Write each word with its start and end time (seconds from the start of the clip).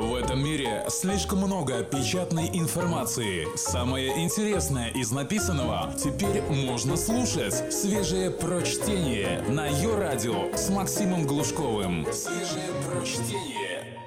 В 0.00 0.14
этом 0.14 0.42
мире 0.42 0.86
слишком 0.88 1.40
много 1.40 1.84
печатной 1.84 2.48
информации. 2.54 3.46
Самое 3.54 4.24
интересное 4.24 4.88
из 4.88 5.10
написанного 5.10 5.92
теперь 5.92 6.40
можно 6.40 6.96
слушать. 6.96 7.70
Свежее 7.70 8.30
прочтение 8.30 9.42
на 9.42 9.66
ее 9.66 9.98
радио 9.98 10.56
с 10.56 10.70
Максимом 10.70 11.26
Глушковым. 11.26 12.06
Свежее 12.14 12.70
прочтение. 12.88 13.98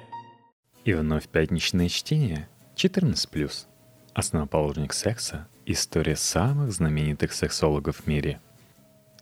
И 0.84 0.94
вновь 0.94 1.28
пятничное 1.28 1.88
чтение 1.88 2.48
14+. 2.74 3.66
Основоположник 4.14 4.92
секса– 4.92 5.46
история 5.64 6.16
самых 6.16 6.72
знаменитых 6.72 7.32
сексологов 7.32 7.98
в 7.98 8.06
мире. 8.08 8.40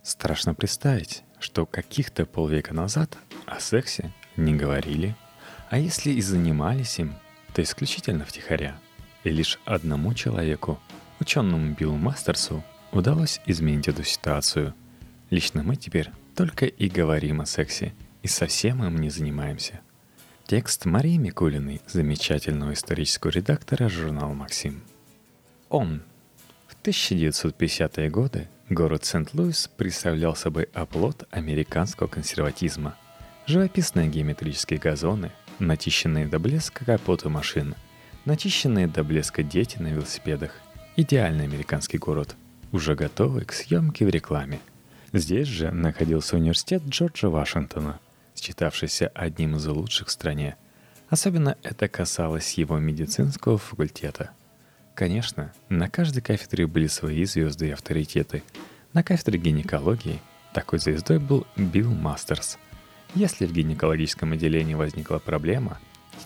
Страшно 0.03 0.55
представить, 0.55 1.23
что 1.39 1.67
каких-то 1.67 2.25
полвека 2.25 2.73
назад 2.73 3.19
о 3.45 3.61
сексе 3.61 4.11
не 4.39 4.55
говорили, 4.55 5.15
а 5.73 5.79
если 5.79 6.11
и 6.11 6.21
занимались 6.21 6.99
им, 6.99 7.15
то 7.55 7.63
исключительно 7.63 8.27
втихаря. 8.27 8.79
И 9.25 9.31
лишь 9.31 9.59
одному 9.65 10.13
человеку, 10.13 10.79
ученому 11.19 11.73
Биллу 11.73 11.97
Мастерсу, 11.97 12.63
удалось 12.93 13.41
изменить 13.47 13.89
эту 13.89 14.05
ситуацию. 14.05 14.75
Лично 15.31 15.63
мы 15.63 15.77
теперь 15.77 16.11
только 16.37 16.67
и 16.67 16.91
говорим 16.91 17.41
о 17.41 17.47
сексе, 17.47 17.95
и 18.21 18.29
совсем 18.29 18.85
им 18.85 18.99
не 18.99 19.09
занимаемся. 19.09 19.81
Текст 20.47 20.85
Марии 20.85 21.17
Микулиной, 21.17 21.81
замечательного 21.87 22.75
исторического 22.75 23.31
редактора 23.31 23.89
журнала 23.89 24.35
«Максим». 24.35 24.83
Он. 25.71 26.03
В 26.69 26.77
1950-е 26.87 28.11
годы 28.11 28.51
город 28.69 29.07
Сент-Луис 29.07 29.71
представлял 29.75 30.37
собой 30.37 30.69
оплот 30.75 31.27
американского 31.31 32.09
консерватизма. 32.09 32.95
Живописные 33.47 34.09
геометрические 34.09 34.79
газоны, 34.79 35.33
начищенные 35.63 36.27
до 36.27 36.39
блеска 36.39 36.85
капоты 36.85 37.29
машин, 37.29 37.75
начищенные 38.25 38.89
до 38.89 39.05
блеска 39.05 39.43
дети 39.43 39.79
на 39.79 39.89
велосипедах. 39.89 40.53
Идеальный 40.97 41.45
американский 41.45 41.99
город, 41.99 42.37
уже 42.73 42.95
готовый 42.95 43.45
к 43.45 43.53
съемке 43.53 44.05
в 44.05 44.11
рекламе. 44.11 44.61
Здесь 45.13 45.49
же 45.49 45.71
находился 45.71 46.37
университет 46.37 46.83
Джорджа 46.87 47.29
Вашингтона, 47.29 48.01
считавшийся 48.35 49.09
одним 49.09 49.57
из 49.57 49.67
лучших 49.67 50.09
в 50.09 50.11
стране. 50.11 50.57
Особенно 51.09 51.57
это 51.63 51.89
касалось 51.89 52.55
его 52.55 52.79
медицинского 52.79 53.59
факультета. 53.59 54.31
Конечно, 54.95 55.53
на 55.69 55.89
каждой 55.89 56.23
кафедре 56.23 56.67
были 56.67 56.87
свои 56.87 57.25
звезды 57.25 57.69
и 57.69 57.73
авторитеты. 57.73 58.43
На 58.93 59.03
кафедре 59.03 59.39
гинекологии 59.39 60.21
такой 60.53 60.79
звездой 60.79 61.19
был 61.19 61.47
Билл 61.57 61.91
Мастерс– 61.91 62.59
если 63.15 63.47
в 63.47 63.53
гинекологическом 63.53 64.33
отделении 64.33 64.75
возникла 64.75 65.19
проблема, 65.19 65.79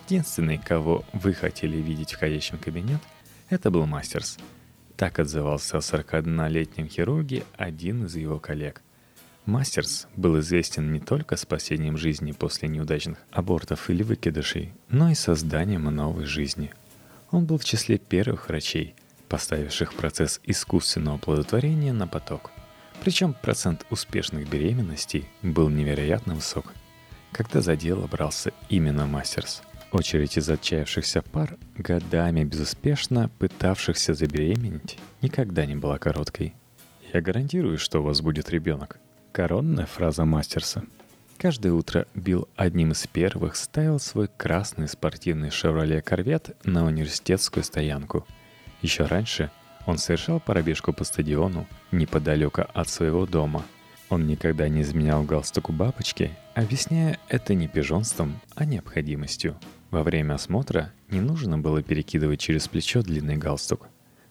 единственный, 0.05 0.57
кого 0.57 1.03
вы 1.13 1.33
хотели 1.33 1.77
видеть 1.77 2.13
в 2.13 2.19
кабинет, 2.57 3.01
это 3.49 3.71
был 3.71 3.85
Мастерс. 3.85 4.37
Так 4.95 5.19
отзывался 5.19 5.77
о 5.77 5.81
41-летнем 5.81 6.87
хирурге 6.87 7.43
один 7.55 8.05
из 8.05 8.15
его 8.15 8.39
коллег. 8.39 8.81
Мастерс 9.45 10.07
был 10.15 10.39
известен 10.39 10.91
не 10.91 10.99
только 10.99 11.37
спасением 11.37 11.97
жизни 11.97 12.31
после 12.31 12.67
неудачных 12.67 13.19
абортов 13.31 13.89
или 13.89 14.03
выкидышей, 14.03 14.73
но 14.89 15.09
и 15.09 15.15
созданием 15.15 15.83
новой 15.83 16.25
жизни. 16.25 16.71
Он 17.31 17.45
был 17.45 17.57
в 17.57 17.65
числе 17.65 17.97
первых 17.97 18.49
врачей, 18.49 18.95
поставивших 19.29 19.93
процесс 19.93 20.41
искусственного 20.43 21.17
оплодотворения 21.17 21.93
на 21.93 22.07
поток– 22.07 22.51
причем 23.01 23.33
процент 23.33 23.85
успешных 23.89 24.49
беременностей 24.49 25.27
был 25.41 25.69
невероятно 25.69 26.35
высок. 26.35 26.73
Когда 27.31 27.61
за 27.61 27.75
дело 27.75 28.07
брался 28.07 28.51
именно 28.69 29.05
Мастерс. 29.05 29.61
Очередь 29.91 30.37
из 30.37 30.49
отчаявшихся 30.49 31.21
пар, 31.21 31.57
годами 31.77 32.43
безуспешно 32.43 33.29
пытавшихся 33.39 34.13
забеременеть, 34.13 34.97
никогда 35.21 35.65
не 35.65 35.75
была 35.75 35.97
короткой. 35.97 36.53
«Я 37.13 37.21
гарантирую, 37.21 37.77
что 37.77 37.99
у 37.99 38.03
вас 38.03 38.21
будет 38.21 38.49
ребенок». 38.49 38.99
Коронная 39.31 39.85
фраза 39.85 40.25
Мастерса. 40.25 40.83
Каждое 41.37 41.71
утро 41.71 42.07
Билл 42.15 42.49
одним 42.55 42.91
из 42.91 43.05
первых 43.07 43.55
ставил 43.55 43.99
свой 43.99 44.27
красный 44.27 44.87
спортивный 44.87 45.51
«Шевроле 45.51 46.01
Корвет» 46.01 46.57
на 46.65 46.85
университетскую 46.85 47.63
стоянку. 47.63 48.25
Еще 48.81 49.05
раньше– 49.05 49.51
он 49.87 49.97
совершал 49.97 50.41
пробежку 50.41 50.91
по 50.91 51.05
стадиону 51.05 51.65
неподалеку 51.91 52.63
от 52.73 52.89
своего 52.89 53.25
дома. 53.25 53.63
Он 54.09 54.27
никогда 54.27 54.67
не 54.67 54.81
изменял 54.81 55.23
галстуку 55.23 55.71
бабочки, 55.71 56.31
объясняя 56.55 57.17
это 57.29 57.53
не 57.53 57.67
пижонством, 57.67 58.39
а 58.55 58.65
необходимостью. 58.65 59.57
Во 59.89 60.03
время 60.03 60.33
осмотра 60.33 60.91
не 61.09 61.21
нужно 61.21 61.57
было 61.57 61.81
перекидывать 61.81 62.41
через 62.41 62.67
плечо 62.67 63.01
длинный 63.01 63.37
галстук. 63.37 63.87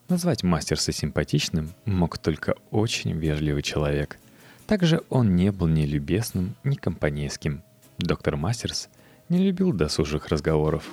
Назвать 0.08 0.42
мастерса 0.42 0.92
симпатичным 0.92 1.70
мог 1.86 2.18
только 2.18 2.54
очень 2.70 3.12
вежливый 3.12 3.62
человек. 3.62 4.18
Также 4.66 5.02
он 5.08 5.36
не 5.36 5.50
был 5.52 5.68
ни 5.68 5.86
любезным, 5.86 6.54
ни 6.64 6.74
компанейским. 6.74 7.62
Доктор 7.98 8.36
Мастерс 8.36 8.90
не 9.30 9.38
любил 9.38 9.72
досужих 9.72 10.28
разговоров. 10.28 10.84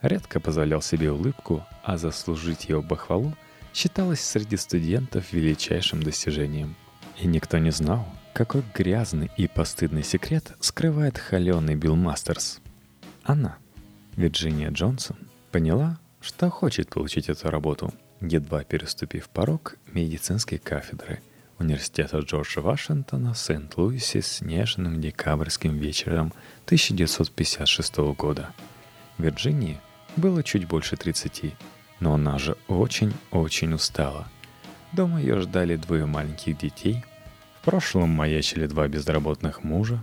Редко 0.00 0.40
позволял 0.40 0.80
себе 0.80 1.12
улыбку, 1.12 1.64
а 1.82 1.98
заслужить 1.98 2.70
его 2.70 2.82
похвалу– 2.82 3.34
считалось 3.76 4.22
среди 4.22 4.56
студентов 4.56 5.34
величайшим 5.34 6.02
достижением. 6.02 6.74
И 7.20 7.26
никто 7.26 7.58
не 7.58 7.70
знал, 7.70 8.08
какой 8.32 8.62
грязный 8.74 9.30
и 9.36 9.46
постыдный 9.46 10.02
секрет 10.02 10.54
скрывает 10.60 11.18
холеный 11.18 11.74
Билл 11.74 11.94
Мастерс. 11.94 12.60
Она, 13.22 13.58
Вирджиния 14.16 14.70
Джонсон, 14.70 15.18
поняла, 15.52 15.98
что 16.22 16.48
хочет 16.48 16.88
получить 16.88 17.28
эту 17.28 17.50
работу, 17.50 17.92
едва 18.22 18.64
переступив 18.64 19.28
порог 19.28 19.76
медицинской 19.92 20.56
кафедры 20.56 21.20
Университета 21.58 22.18
Джорджа 22.18 22.62
Вашингтона 22.62 23.34
в 23.34 23.38
Сент-Луисе 23.38 24.22
с 24.22 24.40
нежным 24.40 25.02
декабрьским 25.02 25.76
вечером 25.76 26.32
1956 26.64 27.96
года. 28.16 28.54
Вирджинии 29.18 29.80
было 30.16 30.42
чуть 30.42 30.66
больше 30.66 30.96
30, 30.96 31.54
но 32.00 32.14
она 32.14 32.38
же 32.38 32.56
очень-очень 32.68 33.74
устала. 33.74 34.28
Дома 34.92 35.20
ее 35.20 35.40
ждали 35.40 35.76
двое 35.76 36.06
маленьких 36.06 36.56
детей. 36.58 37.04
В 37.60 37.64
прошлом 37.64 38.10
маячили 38.10 38.66
два 38.66 38.88
безработных 38.88 39.64
мужа, 39.64 40.02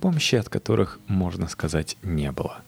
помощи 0.00 0.34
от 0.34 0.48
которых, 0.48 0.98
можно 1.06 1.48
сказать, 1.48 1.96
не 2.02 2.30
было. 2.32 2.60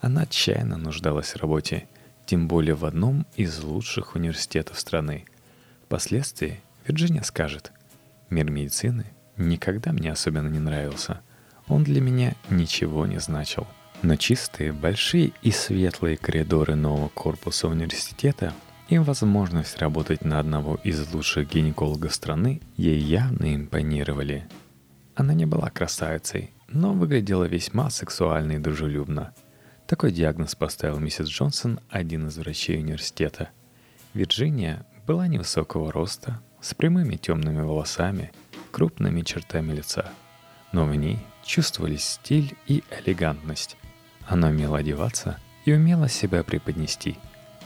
Она 0.00 0.22
отчаянно 0.22 0.76
нуждалась 0.76 1.34
в 1.34 1.36
работе, 1.36 1.88
тем 2.26 2.48
более 2.48 2.74
в 2.74 2.84
одном 2.84 3.26
из 3.36 3.58
лучших 3.62 4.14
университетов 4.14 4.78
страны. 4.78 5.24
Впоследствии 5.84 6.60
Вирджиния 6.86 7.22
скажет, 7.22 7.72
«Мир 8.30 8.50
медицины 8.50 9.06
никогда 9.36 9.92
мне 9.92 10.12
особенно 10.12 10.48
не 10.48 10.60
нравился. 10.60 11.20
Он 11.66 11.84
для 11.84 12.00
меня 12.00 12.34
ничего 12.48 13.06
не 13.06 13.18
значил». 13.18 13.66
Но 14.02 14.16
чистые, 14.16 14.72
большие 14.72 15.32
и 15.42 15.50
светлые 15.50 16.16
коридоры 16.16 16.74
нового 16.74 17.08
корпуса 17.08 17.68
университета 17.68 18.54
и 18.88 18.98
возможность 18.98 19.76
работать 19.78 20.24
на 20.24 20.38
одного 20.38 20.76
из 20.82 21.12
лучших 21.12 21.50
гинекологов 21.50 22.14
страны 22.14 22.62
ей 22.76 22.98
явно 22.98 23.54
импонировали. 23.54 24.48
Она 25.14 25.34
не 25.34 25.44
была 25.44 25.68
красавицей, 25.68 26.50
но 26.68 26.94
выглядела 26.94 27.44
весьма 27.44 27.90
сексуально 27.90 28.52
и 28.52 28.58
дружелюбно. 28.58 29.34
Такой 29.86 30.12
диагноз 30.12 30.54
поставил 30.54 30.98
миссис 30.98 31.28
Джонсон, 31.28 31.78
один 31.90 32.28
из 32.28 32.38
врачей 32.38 32.78
университета. 32.78 33.50
Вирджиния 34.14 34.86
была 35.06 35.26
невысокого 35.26 35.92
роста, 35.92 36.40
с 36.60 36.74
прямыми 36.74 37.16
темными 37.16 37.60
волосами, 37.60 38.32
крупными 38.70 39.22
чертами 39.22 39.72
лица. 39.72 40.10
Но 40.72 40.86
в 40.86 40.94
ней 40.94 41.18
чувствовались 41.44 42.04
стиль 42.04 42.54
и 42.66 42.82
элегантность. 43.04 43.76
Она 44.30 44.46
умела 44.46 44.78
одеваться 44.78 45.40
и 45.64 45.72
умела 45.72 46.08
себя 46.08 46.44
преподнести. 46.44 47.18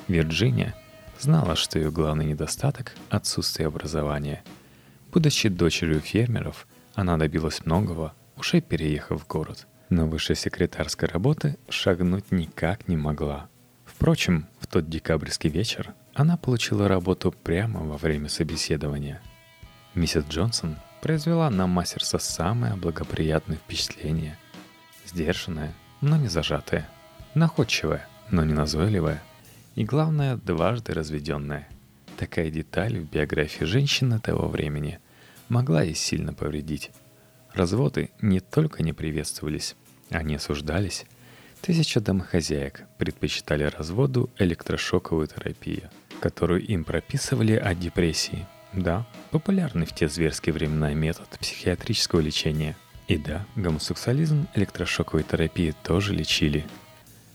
Вирджиния 0.09 0.75
знала, 1.21 1.57
что 1.57 1.79
ее 1.79 1.91
главный 1.91 2.25
недостаток– 2.25 2.95
отсутствие 3.11 3.69
образования. 3.69 4.43
Будучи 5.13 5.51
дочерью 5.51 6.01
фермеров, 6.01 6.67
она 6.95 7.19
добилась 7.19 7.67
многого, 7.67 8.15
уже 8.39 8.63
переехав 8.63 9.23
в 9.23 9.27
город. 9.27 9.67
Но 9.91 10.07
выше 10.07 10.35
секретарской 10.35 11.07
работы 11.07 11.59
шагнуть 11.69 12.33
никак 12.33 12.89
не 12.89 12.97
могла. 12.97 13.51
Впрочем, 13.85 14.47
в 14.59 14.67
тот 14.67 14.89
декабрьский 14.89 15.51
вечер 15.51 15.93
она 16.15 16.39
получила 16.39 16.89
работу 16.89 17.31
прямо 17.31 17.81
во 17.81 17.99
время 17.99 18.31
собеседования. 18.31 19.21
Миссис 19.95 20.25
Джонсон 20.31 20.77
произвела 21.03 21.51
на 21.51 21.67
Мастерса 21.67 22.19
самое 22.19 22.75
благоприятное 22.75 23.59
впечатление. 23.59 24.39
Сдержанная, 25.05 25.75
но 26.05 26.19
не 26.19 26.29
зажатая, 26.29 26.87
находчивая, 27.35 28.07
но 28.31 28.45
не 28.45 28.53
назойливая, 28.53 29.23
и, 29.75 29.85
главное, 29.85 30.37
дважды 30.37 30.93
разведенная. 30.93 31.67
Такая 32.19 32.51
деталь 32.51 32.99
в 32.99 33.11
биографии 33.11 33.65
женщины 33.65 34.21
того 34.21 34.49
времени 34.49 35.01
могла 35.49 35.83
ей 35.83 35.95
сильно 35.95 36.35
повредить. 36.35 36.91
Разводы 37.55 38.11
не 38.21 38.41
только 38.41 38.83
не 38.83 38.93
приветствовались, 38.93 39.77
они 40.11 40.35
осуждались. 40.35 41.07
Тысяча 41.63 42.01
домохозяек 42.01 42.83
предпочитали 42.99 43.65
разводу 43.65 44.29
электрошоковую 44.39 45.29
терапию, 45.29 45.89
которую 46.21 46.63
им 46.67 46.85
прописывали 46.85 47.55
от 47.55 47.81
депрессии. 47.81 48.47
Да, 48.75 49.07
популярный 49.31 49.87
в 49.87 49.95
те 49.95 50.09
зверские 50.09 50.53
времена 50.53 50.93
метод 50.93 51.29
психиатрического 51.41 52.21
лечения. 52.21 52.77
И 53.07 53.19
да, 53.19 53.45
гомосексуализм 53.57 54.47
электрошоковой 54.55 55.25
терапии 55.25 55.75
тоже 55.83 56.15
лечили. 56.15 56.65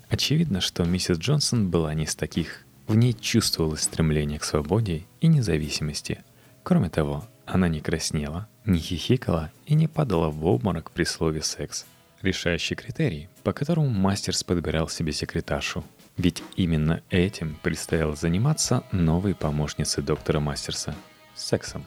Очевидно, 0.09 0.61
что 0.61 0.83
миссис 0.83 1.17
Джонсон 1.17 1.69
была 1.69 1.93
не 1.93 2.05
из 2.05 2.15
таких. 2.15 2.65
В 2.87 2.95
ней 2.95 3.13
чувствовалось 3.13 3.81
стремление 3.81 4.39
к 4.39 4.43
свободе 4.43 5.03
и 5.21 5.27
независимости. 5.27 6.23
Кроме 6.63 6.89
того, 6.89 7.25
она 7.45 7.67
не 7.67 7.81
краснела, 7.81 8.47
не 8.65 8.79
хихикала 8.79 9.51
и 9.67 9.75
не 9.75 9.87
падала 9.87 10.29
в 10.29 10.45
обморок 10.45 10.89
при 10.91 11.03
слове 11.03 11.43
«секс» 11.43 11.85
решающий 12.21 12.75
критерий, 12.75 13.29
по 13.43 13.53
которому 13.53 13.89
Мастерс 13.89 14.43
подбирал 14.43 14.89
себе 14.89 15.11
секретаршу. 15.11 15.83
Ведь 16.17 16.43
именно 16.55 17.01
этим 17.09 17.57
предстояло 17.61 18.15
заниматься 18.15 18.83
новой 18.91 19.33
помощнице 19.33 20.01
доктора 20.01 20.39
Мастерса– 20.39 20.95
сексом. 21.35 21.85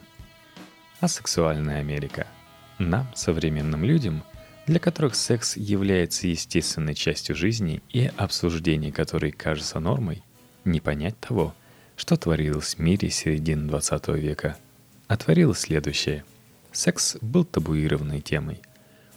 А 0.99 1.07
сексуальная 1.07 1.79
Америка. 1.79 2.25
Нам, 2.79 3.07
современным 3.15 3.83
людям, 3.83 4.23
для 4.65 4.79
которых 4.79 5.15
секс 5.15 5.57
является 5.57 6.27
естественной 6.27 6.95
частью 6.95 7.35
жизни 7.35 7.81
и 7.89 8.11
обсуждение 8.17 8.91
которой 8.91 9.31
кажется 9.31 9.79
нормой, 9.79 10.23
не 10.65 10.79
понять 10.79 11.19
того, 11.19 11.53
что 11.95 12.15
творилось 12.15 12.75
в 12.75 12.79
мире 12.79 13.09
середины 13.09 13.67
20 13.67 14.07
века. 14.09 14.57
А 15.07 15.17
творилось 15.17 15.59
следующее. 15.59 16.23
Секс 16.71 17.17
был 17.21 17.45
табуированной 17.45 18.21
темой– 18.21 18.61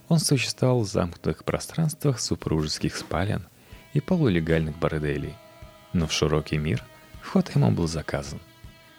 он 0.08 0.18
существовал 0.20 0.80
в 0.80 0.88
замкнутых 0.88 1.44
пространствах 1.44 2.20
супружеских 2.20 2.96
спален 2.96 3.46
и 3.92 4.00
полулегальных 4.00 4.78
борделей. 4.78 5.34
Но 5.92 6.06
в 6.06 6.12
широкий 6.12 6.58
мир 6.58 6.84
вход 7.22 7.54
ему 7.54 7.70
был 7.70 7.88
заказан. 7.88 8.40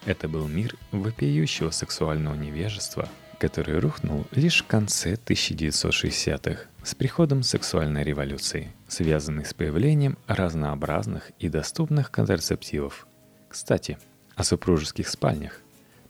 Это 0.05 0.27
был 0.27 0.47
мир 0.47 0.75
вопиющего 0.91 1.71
сексуального 1.71 2.35
невежества, 2.35 3.07
который 3.39 3.79
рухнул 3.79 4.25
лишь 4.31 4.63
в 4.63 4.67
конце 4.67 5.13
1960-х 5.13 6.63
с 6.83 6.95
приходом 6.95 7.43
сексуальной 7.43 8.03
революции, 8.03 8.71
связанной 8.87 9.45
с 9.45 9.53
появлением 9.53 10.17
разнообразных 10.27 11.31
и 11.39 11.49
доступных 11.49 12.11
контрацептивов. 12.11 13.07
Кстати, 13.49 13.97
о 14.35 14.43
супружеских 14.43 15.07
спальнях. 15.07 15.61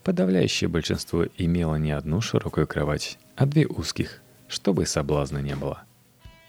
Подавляющее 0.03 0.69
большинство 0.69 1.25
имело 1.37 1.75
не 1.75 1.91
одну 1.91 2.21
широкую 2.21 2.67
кровать, 2.67 3.17
а 3.35 3.45
две 3.45 3.67
узких– 3.67 4.21
чтобы 4.47 4.85
соблазна 4.85 5.39
не 5.39 5.55
было. 5.55 5.83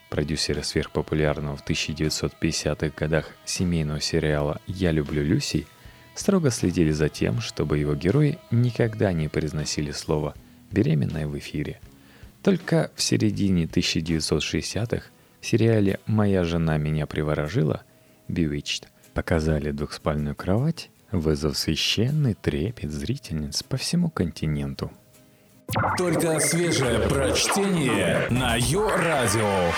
Продюсеры 0.09 0.63
сверхпопулярного 0.63 1.55
в 1.55 1.67
1950-х 1.67 2.93
годах 2.97 3.29
семейного 3.45 4.01
сериала 4.01 4.59
«Я 4.65 4.91
люблю 4.91 5.23
Люси» 5.23 5.67
строго 6.15 6.49
следили 6.49 6.91
за 6.91 7.09
тем, 7.09 7.41
чтобы 7.41 7.77
его 7.77 7.93
герои 7.95 8.39
никогда 8.51 9.13
не 9.13 9.27
произносили 9.27 9.91
слово 9.91 10.33
«беременная» 10.71 11.27
в 11.27 11.37
эфире. 11.37 11.79
Только 12.43 12.91
в 12.95 13.01
середине 13.01 13.65
1960-х 13.65 15.07
в 15.41 15.45
сериале 15.45 15.99
«Моя 16.05 16.43
жена 16.43 16.77
меня 16.77 17.05
приворожила» 17.05 17.83
Bewitched 18.27 18.85
показали 19.13 19.71
двухспальную 19.71 20.35
кровать, 20.35 20.89
вызвав 21.11 21.57
священный 21.57 22.35
трепет 22.35 22.91
зрительниц 22.91 23.63
по 23.63 23.77
всему 23.77 24.09
континенту– 24.09 24.91
только 25.97 26.39
свежее 26.39 26.99
прочтение 27.07 28.27
на 28.31 28.55
Йо-Радио. 28.55 29.71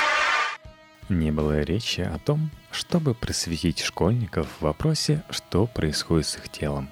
Не 1.10 1.32
было 1.32 1.62
речи 1.62 2.02
о 2.02 2.18
том, 2.18 2.50
чтобы 2.72 3.14
просветить 3.14 3.80
школьников 3.80 4.48
в 4.48 4.62
вопросе, 4.62 5.22
что 5.30 5.68
происходит 5.68 6.28
с 6.28 6.38
их 6.38 6.50
телом. 6.50 6.90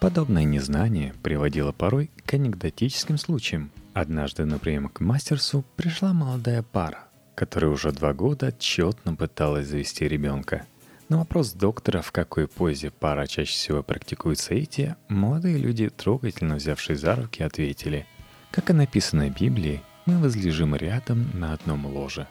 Подобное 0.00 0.44
незнание 0.44 1.14
приводило 1.22 1.72
порой 1.72 2.10
к 2.26 2.34
анекдотическим 2.34 3.18
случаям. 3.18 3.70
Однажды 3.92 4.44
на 4.44 4.58
прием 4.58 4.88
к 4.88 5.00
мастерсу 5.00 5.64
пришла 5.76 6.12
молодая 6.12 6.62
пара, 6.62 7.04
которая 7.34 7.70
уже 7.70 7.92
два 7.92 8.12
года 8.12 8.48
отчетно 8.48 9.14
пыталась 9.14 9.68
завести 9.68 10.08
ребенка. 10.08 10.66
На 11.08 11.18
вопрос 11.18 11.52
доктора, 11.52 12.02
в 12.02 12.12
какой 12.12 12.48
позе 12.48 12.90
пара 12.90 13.26
чаще 13.26 13.52
всего 13.52 13.82
практикует 13.82 14.38
соитие, 14.38 14.96
молодые 15.08 15.58
люди, 15.58 15.88
трогательно 15.90 16.56
взявшись 16.56 17.00
за 17.00 17.14
руки, 17.16 17.42
ответили– 17.42 18.06
как 18.50 18.70
и 18.70 18.72
написано 18.72 19.28
в 19.28 19.40
Библии, 19.40 19.80
мы 20.06 20.18
возлежим 20.18 20.74
рядом 20.74 21.30
на 21.34 21.52
одном 21.52 21.86
ложе. 21.86 22.26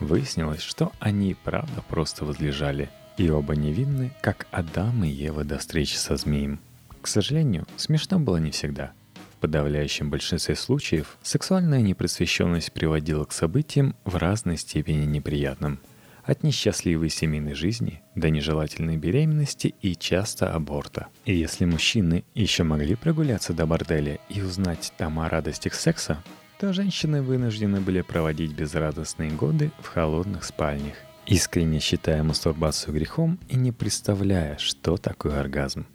Выяснилось, 0.00 0.62
что 0.62 0.90
они 0.98 1.36
правда 1.44 1.80
просто 1.88 2.24
возлежали, 2.24 2.90
и 3.16 3.30
оба 3.30 3.54
невинны, 3.54 4.12
как 4.20 4.48
Адам 4.50 5.04
и 5.04 5.08
Ева 5.08 5.44
до 5.44 5.58
встречи 5.58 5.94
со 5.94 6.16
змеем. 6.16 6.58
К 7.04 7.06
сожалению, 7.06 7.66
смешно 7.76 8.18
было 8.18 8.38
не 8.38 8.50
всегда. 8.50 8.92
В 9.34 9.40
подавляющем 9.40 10.08
большинстве 10.08 10.56
случаев 10.56 11.18
сексуальная 11.22 11.82
непросвещенность 11.82 12.72
приводила 12.72 13.24
к 13.26 13.32
событиям 13.32 13.94
в 14.06 14.16
разной 14.16 14.56
степени 14.56 15.04
неприятным– 15.04 15.80
от 16.24 16.42
несчастливой 16.42 17.10
семейной 17.10 17.52
жизни 17.52 18.00
до 18.14 18.30
нежелательной 18.30 18.96
беременности 18.96 19.74
и 19.82 19.94
часто 19.94 20.54
аборта. 20.54 21.08
И 21.26 21.34
если 21.34 21.66
мужчины 21.66 22.24
еще 22.34 22.62
могли 22.62 22.94
прогуляться 22.94 23.52
до 23.52 23.66
борделя 23.66 24.18
и 24.30 24.40
узнать 24.40 24.90
там 24.96 25.20
о 25.20 25.28
радостях 25.28 25.74
секса, 25.74 26.24
то 26.58 26.72
женщины 26.72 27.20
вынуждены 27.20 27.82
были 27.82 28.00
проводить 28.00 28.52
безрадостные 28.52 29.30
годы 29.30 29.72
в 29.82 29.88
холодных 29.88 30.42
спальнях, 30.42 30.94
искренне 31.26 31.80
считая 31.80 32.22
мастурбацию 32.22 32.94
грехом 32.94 33.38
и 33.50 33.56
не 33.56 33.72
представляя, 33.72 34.56
что 34.56 34.96
такое 34.96 35.38
оргазм. 35.38 35.86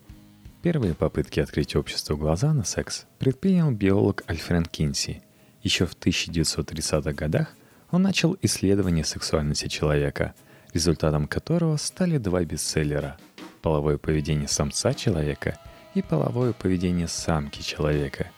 Первые 0.61 0.94
попытки 0.94 1.39
открыть 1.39 1.77
обществу 1.77 2.17
глаза 2.17 2.53
на 2.53 2.65
секс 2.65 3.06
предпринял 3.17 3.71
биолог 3.71 4.23
Альфред 4.27 4.67
Кинси. 4.67 5.21
Еще 5.63 5.85
в 5.85 5.95
1930-х 5.97 7.13
годах 7.13 7.56
он 7.91 8.01
начал 8.01 8.38
исследование 8.41 9.06
сексуальности 9.06 9.67
человека, 9.67 10.33
результатом 10.73 11.27
которого 11.27 11.77
стали 11.77 12.17
два 12.17 12.44
бестселлера 12.44 13.17
«Половое 13.61 13.97
поведение 13.97 14.50
самца 14.50 14.94
человека» 14.94 15.57
и 15.94 16.01
«Половое 16.01 16.51
поведение 16.51 17.07
самки 17.07 17.61
человека». 17.61 18.29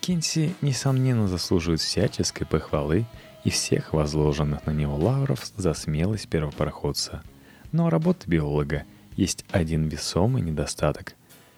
Кинси, 0.00 0.54
несомненно, 0.60 1.26
заслуживает 1.28 1.80
всяческой 1.80 2.46
похвалы 2.46 3.06
и 3.42 3.48
всех 3.48 3.94
возложенных 3.94 4.66
на 4.66 4.72
него 4.72 4.96
лавров 4.96 5.50
за 5.56 5.72
смелость 5.72 6.28
первопроходца. 6.28 7.22
Но 7.72 7.86
у 7.86 7.88
работы 7.88 8.28
биолога 8.28 8.84
есть 9.16 9.46
один 9.50 9.88
весомый 9.88 10.42
недостаток. 10.42 11.14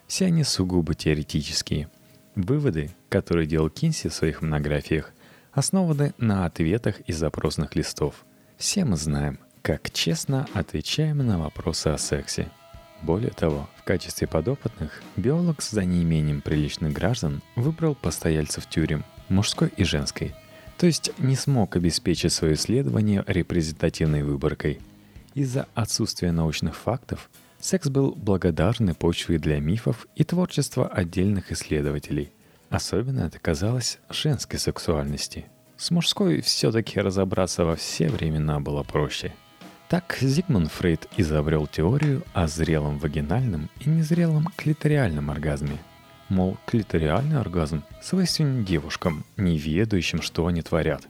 Все 0.07 0.27
они 0.27 0.45
сугубо 0.45 0.95
теоретические. 0.95 1.89
Выводы, 2.35 2.91
которые 3.09 3.47
делал 3.47 3.71
Кинси 3.71 4.09
в 4.09 4.15
своих 4.15 4.43
монографиях, 4.43 5.13
основаны 5.53 6.15
на 6.19 6.45
ответах 6.45 7.01
из 7.01 7.19
запросных 7.19 7.75
листов. 7.75 8.25
Все 8.57 8.85
мы 8.85 8.97
знаем, 8.97 9.39
как 9.63 9.91
честно 9.91 10.47
отвечаем 10.55 11.19
на 11.19 11.39
вопросы 11.39 11.89
о 11.89 11.99
сексе. 11.99 12.51
Более 13.03 13.31
того, 13.31 13.69
в 13.77 13.83
качестве 13.85 14.27
подопытных 14.27 15.03
биолог 15.17 15.63
за 15.63 15.85
неимением 15.85 16.41
приличных 16.41 16.93
граждан 16.93 17.43
выбрал 17.55 17.95
постояльцев 17.95 18.67
тюрем, 18.69 19.05
мужской 19.29 19.73
и 19.77 19.85
женской, 19.85 20.35
то 20.79 20.87
есть 20.87 21.11
не 21.19 21.37
смог 21.37 21.77
обеспечить 21.77 22.33
свое 22.33 22.55
исследование 22.55 23.25
репрезентативной 23.27 24.23
выборкой. 24.23 24.81
Из-за 25.35 25.69
отсутствия 25.75 26.33
научных 26.33 26.77
фактов 26.77 27.31
секс 27.61 27.89
был 27.89 28.15
благодарной 28.15 28.95
почвой 28.95 29.39
для 29.39 29.61
мифов 29.61 30.07
и 30.15 30.25
творчества 30.25 30.89
отдельных 30.89 31.53
исследователей. 31.53 32.33
Особенно 32.71 33.21
это 33.21 33.39
казалось 33.39 33.99
женской 34.11 34.59
сексуальности. 34.59 35.47
С 35.77 35.91
мужской 35.91 36.41
все-таки 36.41 37.01
разобраться 37.01 37.65
во 37.65 37.77
все 37.77 38.09
времена 38.09 38.61
было 38.61 38.83
проще. 38.83 39.33
Так 39.89 40.17
Зигмунд 40.21 40.73
Фрейд 40.73 41.09
изобрел 41.17 41.67
теорию 41.67 42.25
о 42.33 42.49
зрелом 42.49 42.99
вагинальном 42.99 43.71
и 43.79 43.89
незрелом 43.89 44.49
клиториальном 44.57 45.31
оргазме. 45.31 45.79
Мол, 46.29 46.57
клиториальный 46.67 47.39
оргазм 47.39 47.85
свойственен 48.03 48.65
девушкам, 48.65 49.25
не 49.37 49.57
ведающим, 49.57 50.23
что 50.23 50.49
они 50.49 50.63
творят, 50.63 51.07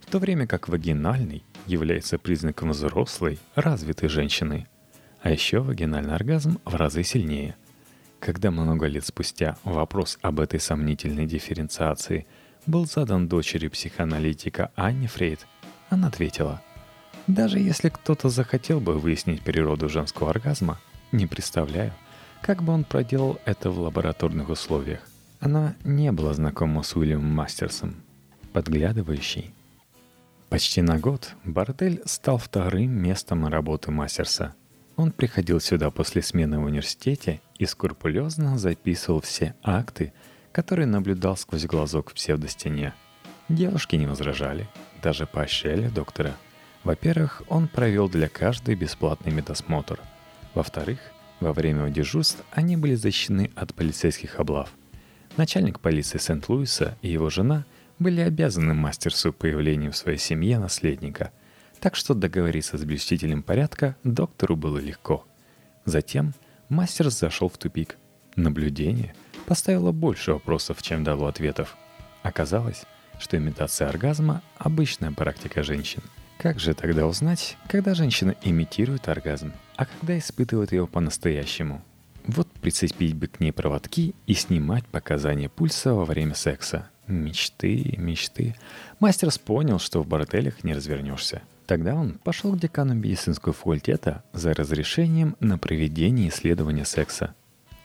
в 0.00 0.10
то 0.10 0.18
время 0.18 0.48
как 0.48 0.68
вагинальный 0.68 1.44
является 1.66 2.18
признаком 2.18 2.70
взрослой, 2.70 3.38
развитой 3.54 4.08
женщины. 4.08 4.66
А 5.26 5.30
еще 5.30 5.58
вагинальный 5.58 6.14
оргазм 6.14 6.60
в 6.64 6.76
разы 6.76 7.02
сильнее– 7.02 7.56
когда 8.20 8.50
много 8.50 8.86
лет 8.86 9.04
спустя 9.04 9.56
вопрос 9.64 10.18
об 10.22 10.38
этой 10.38 10.60
сомнительной 10.60 11.26
дифференциации 11.26 12.26
был 12.66 12.86
задан 12.86 13.26
дочери 13.26 13.66
психоаналитика 13.66 14.70
Анне 14.76 15.08
Фрейд, 15.08 15.46
она 15.90 16.08
ответила, 16.08 16.62
«Даже 17.26 17.58
если 17.58 17.88
кто-то 17.88 18.28
захотел 18.28 18.80
бы 18.80 18.98
выяснить 18.98 19.42
природу 19.42 19.88
женского 19.88 20.30
оргазма, 20.30 20.78
не 21.10 21.26
представляю, 21.26 21.92
как 22.40 22.62
бы 22.62 22.72
он 22.72 22.84
проделал 22.84 23.40
это 23.44 23.70
в 23.70 23.80
лабораторных 23.80 24.48
условиях. 24.48 25.00
Она 25.40 25.74
не 25.84 26.10
была 26.12 26.34
знакома 26.34 26.84
с 26.84 26.94
Уильямом 26.94 27.34
Мастерсом, 27.34 27.96
подглядывающий. 28.52 29.52
Почти 30.50 30.82
на 30.82 30.98
год 30.98 31.34
бордель 31.44 32.00
стал 32.04 32.38
вторым 32.38 32.92
местом 32.92 33.46
работы 33.46 33.90
Мастерса. 33.90 34.54
Он 34.96 35.12
приходил 35.12 35.60
сюда 35.60 35.90
после 35.90 36.22
смены 36.22 36.58
в 36.58 36.64
университете 36.64 37.40
и 37.58 37.66
скрупулезно 37.66 38.58
записывал 38.58 39.20
все 39.20 39.54
акты, 39.62 40.12
которые 40.52 40.86
наблюдал 40.86 41.36
сквозь 41.36 41.66
глазок 41.66 42.10
в 42.10 42.14
псевдостене. 42.14 42.94
Девушки 43.50 43.96
не 43.96 44.06
возражали, 44.06 44.66
даже 45.02 45.26
поощряли 45.26 45.88
доктора. 45.88 46.34
Во-первых, 46.82 47.42
он 47.48 47.68
провел 47.68 48.08
для 48.08 48.28
каждой 48.28 48.74
бесплатный 48.74 49.32
медосмотр. 49.32 50.00
Во-вторых, 50.54 50.98
во 51.40 51.52
время 51.52 51.90
дежурств 51.90 52.42
они 52.52 52.76
были 52.76 52.94
защищены 52.94 53.50
от 53.54 53.74
полицейских 53.74 54.40
облав. 54.40 54.70
Начальник 55.36 55.80
полиции 55.80 56.18
Сент-Луиса 56.18 56.96
и 57.02 57.08
его 57.08 57.28
жена 57.28 57.66
были 57.98 58.22
обязаны 58.22 58.72
мастерсу 58.72 59.32
появлением 59.32 59.92
в 59.92 59.96
своей 59.96 60.18
семье 60.18 60.58
наследника, 60.58 61.32
так 61.80 61.94
что 61.94 62.14
договориться 62.14 62.78
с 62.78 62.84
блюстителем 62.84 63.42
порядка 63.42 63.96
доктору 64.04 64.56
было 64.56 64.78
легко. 64.78 65.26
Затем 65.84 66.34
мастер 66.68 67.10
зашел 67.10 67.48
в 67.48 67.58
тупик. 67.58 67.96
Наблюдение 68.34 69.14
поставило 69.46 69.92
больше 69.92 70.32
вопросов, 70.32 70.82
чем 70.82 71.04
дало 71.04 71.26
ответов. 71.26 71.76
Оказалось, 72.22 72.84
что 73.18 73.36
имитация 73.36 73.88
оргазма– 73.88 74.42
обычная 74.58 75.12
практика 75.12 75.62
женщин. 75.62 76.02
Как 76.38 76.60
же 76.60 76.74
тогда 76.74 77.06
узнать, 77.06 77.56
когда 77.68 77.94
женщина 77.94 78.34
имитирует 78.42 79.08
оргазм, 79.08 79.52
а 79.76 79.86
когда 79.86 80.18
испытывает 80.18 80.72
его 80.72 80.86
по-настоящему? 80.86 81.82
Вот 82.26 82.50
прицепить 82.50 83.14
бы 83.14 83.28
к 83.28 83.40
ней 83.40 83.52
проводки 83.52 84.14
и 84.26 84.34
снимать 84.34 84.84
показания 84.86 85.48
пульса 85.48 85.94
во 85.94 86.04
время 86.04 86.34
секса. 86.34 86.90
Мечты, 87.06 87.94
мечты. 87.98 88.56
Мастер 88.98 89.30
понял, 89.44 89.78
что 89.78 90.02
в 90.02 90.08
борделях 90.08 90.64
не 90.64 90.74
развернешься. 90.74 91.42
Тогда 91.66 91.96
он 91.96 92.12
пошел 92.12 92.52
к 92.52 92.60
декану 92.60 92.94
медицинского 92.94 93.52
факультета 93.52 94.22
за 94.32 94.54
разрешением 94.54 95.36
на 95.40 95.58
проведение 95.58 96.28
исследования 96.28 96.84
секса. 96.84 97.34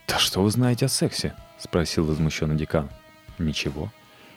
«Да 0.07 0.19
что 0.19 0.43
вы 0.43 0.51
знаете 0.51 0.85
о 0.85 0.89
сексе?»– 0.89 1.33
спросил 1.57 2.05
возмущенный 2.05 2.55
декан. 2.55 2.89
«Ничего. 3.39 3.91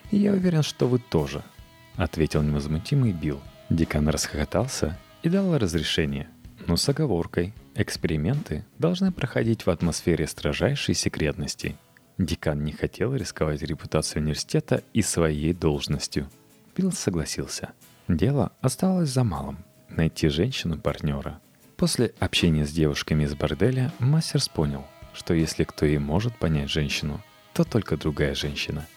я 0.09 0.31
уверен, 0.31 0.63
что 0.63 0.87
вы 0.87 0.97
тоже»,– 0.97 1.43
ответил 1.95 2.41
невозмутимый 2.41 3.11
Билл. 3.11 3.39
Декан 3.69 4.07
расхохотался 4.09 4.97
и 5.21 5.29
дал 5.29 5.57
разрешение, 5.57 6.27
но 6.65 6.75
с 6.75 6.89
оговоркой. 6.89 7.53
Эксперименты 7.75 8.65
должны 8.79 9.11
проходить 9.11 9.65
в 9.65 9.69
атмосфере 9.69 10.27
строжайшей 10.27 10.95
секретности. 10.95 11.75
Декан 12.17 12.63
не 12.63 12.71
хотел 12.71 13.13
рисковать 13.13 13.61
репутацией 13.61 14.23
университета 14.23 14.81
и 14.93 15.01
своей 15.01 15.53
должностью. 15.53 16.29
Билл 16.75 16.93
согласился. 16.93 17.73
Дело 18.07 18.51
осталось 18.61 19.09
за 19.09 19.23
малым– 19.23 19.57
найти 19.89 20.27
женщину-партнера. 20.27 21.39
После 21.77 22.13
общения 22.19 22.65
с 22.65 22.71
девушками 22.71 23.23
из 23.23 23.35
борделя 23.35 23.91
Мастерс 23.99 24.47
понял, 24.47 24.85
что 25.13 25.33
если 25.33 25.63
кто 25.63 25.85
и 25.85 25.97
может 25.97 26.37
понять 26.37 26.69
женщину, 26.69 27.21
то 27.53 27.63
только 27.63 27.97
другая 27.97 28.35
женщина– 28.35 28.85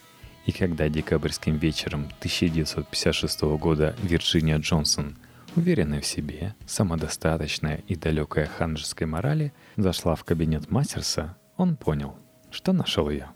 и 0.48 0.52
когда 0.52 0.88
декабрьским 0.88 1.58
вечером 1.58 2.06
1956 2.20 3.42
года 3.60 3.94
Вирджиния 4.02 4.56
Джонсон, 4.56 5.18
уверенная 5.56 6.00
в 6.00 6.06
себе, 6.06 6.54
самодостаточная 6.66 7.82
и 7.86 7.96
далекая 7.96 8.46
ханжеской 8.46 9.06
морали, 9.06 9.52
зашла 9.76 10.14
в 10.14 10.24
кабинет 10.24 10.70
Мастерса, 10.70 11.36
он 11.58 11.76
понял, 11.76 12.16
что 12.50 12.72
нашел 12.72 13.10
ее. 13.10 13.28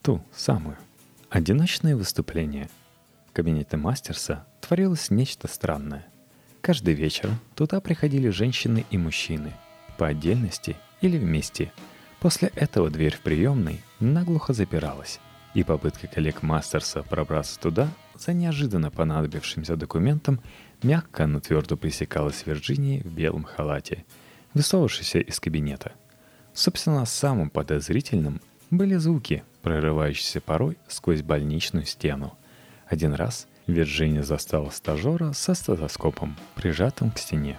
Ту 0.00 0.24
самую. 0.32 0.76
Одиночное 1.28 1.96
выступление. 1.96 2.70
Кабинете 3.32 3.76
Мастерса 3.76 4.44
творилось 4.60 5.10
нечто 5.10 5.46
странное. 5.46 6.06
Каждый 6.60 6.94
вечер 6.94 7.30
туда 7.54 7.80
приходили 7.80 8.28
женщины 8.28 8.84
и 8.90 8.98
мужчины, 8.98 9.52
по 9.98 10.08
отдельности 10.08 10.76
или 11.00 11.16
вместе. 11.16 11.72
После 12.18 12.48
этого 12.54 12.90
дверь 12.90 13.14
в 13.14 13.20
приемной 13.20 13.80
наглухо 14.00 14.52
запиралась, 14.52 15.20
и 15.54 15.62
попытка 15.62 16.06
коллег 16.06 16.42
Мастерса 16.42 17.02
пробраться 17.02 17.58
туда 17.58 17.88
за 18.16 18.32
неожиданно 18.32 18.90
понадобившимся 18.90 19.76
документом 19.76 20.40
мягко, 20.82 21.26
но 21.26 21.40
твердо 21.40 21.76
пресекалась 21.76 22.44
Вирджинии 22.46 23.00
в 23.00 23.12
белом 23.12 23.44
халате, 23.44 24.04
высовавшейся 24.54 25.20
из 25.20 25.40
кабинета. 25.40 25.92
Собственно, 26.52 27.06
самым 27.06 27.48
подозрительным 27.48 28.40
были 28.70 28.96
звуки, 28.96 29.44
прорывающиеся 29.62 30.40
порой 30.40 30.76
сквозь 30.88 31.22
больничную 31.22 31.86
стену. 31.86 32.36
Один 32.90 33.14
раз 33.14 33.46
Вирджиния 33.66 34.22
застала 34.22 34.68
стажера 34.68 35.32
со 35.32 35.54
стетоскопом, 35.54 36.36
прижатым 36.54 37.10
к 37.10 37.18
стене. 37.18 37.58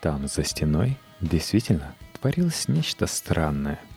Там, 0.00 0.28
за 0.28 0.44
стеной, 0.44 0.96
действительно 1.20 1.96
творилось 2.20 2.68
нечто 2.68 3.08
странное– 3.08 3.80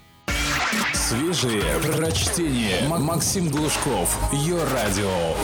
Свежие 0.93 1.63
прочтение. 1.81 2.87
Максим 2.87 3.49
Глушков. 3.49 4.31
Ее 4.31 4.63
радио. 4.63 5.35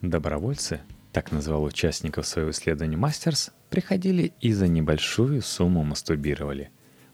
Добровольцы, 0.00 0.80
так 1.12 1.30
назвал 1.32 1.64
участников 1.64 2.26
своего 2.26 2.52
исследования 2.52 2.96
Мастерс, 2.96 3.50
приходили 3.68 4.32
и 4.40 4.52
за 4.52 4.68
небольшую 4.68 5.42
сумму 5.42 5.84
мастурбировали. 5.84 6.70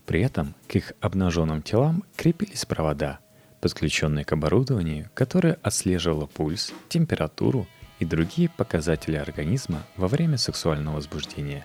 При 0.07 0.21
этом 0.21 0.54
к 0.69 0.76
их 0.76 0.92
обнаженным 1.00 1.62
телам 1.62 2.04
крепились 2.16 2.64
провода, 2.64 3.19
подключенные 3.62 4.26
к 4.26 4.33
оборудованию, 4.33 5.09
которое 5.14 5.59
отслеживало 5.62 6.26
пульс, 6.26 6.75
температуру 6.90 7.66
и 7.99 8.04
другие 8.04 8.50
показатели 8.50 9.16
организма 9.16 9.83
во 9.97 10.09
время 10.09 10.37
сексуального 10.37 10.97
возбуждения. 10.97 11.64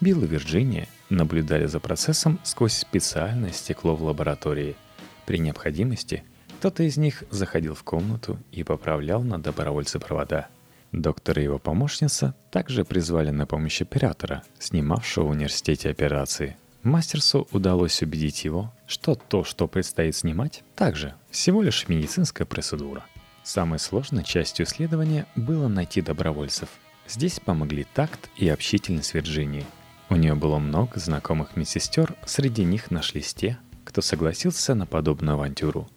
Билл 0.00 0.24
и 0.24 0.26
Вирджиния 0.26 0.88
наблюдали 1.10 1.66
за 1.66 1.80
процессом 1.80 2.40
сквозь 2.42 2.72
специальное 2.72 3.52
стекло 3.52 3.94
в 3.94 4.02
лаборатории– 4.02 4.76
при 5.26 5.38
необходимости 5.38 6.22
кто-то 6.58 6.82
из 6.82 6.96
них 6.96 7.24
заходил 7.30 7.74
в 7.74 7.82
комнату 7.82 8.38
и 8.52 8.62
поправлял 8.62 9.22
на 9.22 9.38
добровольце 9.38 9.98
провода. 9.98 10.48
Доктор 10.92 11.38
и 11.38 11.42
его 11.42 11.58
помощница 11.58 12.34
также 12.50 12.84
призвали 12.84 13.30
на 13.30 13.46
помощь 13.46 13.82
оператора, 13.82 14.44
снимавшего 14.58 15.26
в 15.26 15.30
университете 15.30 15.90
операции. 15.90 16.56
Мастерсу 16.82 17.48
удалось 17.50 18.02
убедить 18.02 18.44
его, 18.44 18.72
что 18.86 19.14
то, 19.14 19.44
что 19.44 19.66
предстоит 19.66 20.16
снимать, 20.16 20.62
также 20.74 21.14
всего 21.30 21.62
лишь 21.62 21.88
медицинская 21.88 22.46
процедура. 22.46 23.04
Самой 23.42 23.78
сложной 23.78 24.24
частью 24.24 24.66
исследования 24.66 25.26
было 25.36 25.68
найти 25.68 26.00
добровольцев. 26.00 26.68
Здесь 27.06 27.40
помогли 27.40 27.86
такт 27.94 28.30
и 28.36 28.48
общительность 28.48 29.14
Вирджинии. 29.14 29.66
У 30.08 30.16
нее 30.16 30.34
было 30.34 30.58
много 30.58 30.98
знакомых 30.98 31.56
медсестер, 31.56 32.14
среди 32.24 32.64
них 32.64 32.90
нашлись 32.90 33.34
те, 33.34 33.58
кто 33.84 34.00
согласился 34.00 34.74
на 34.74 34.86
подобную 34.86 35.34
авантюру. 35.34 35.88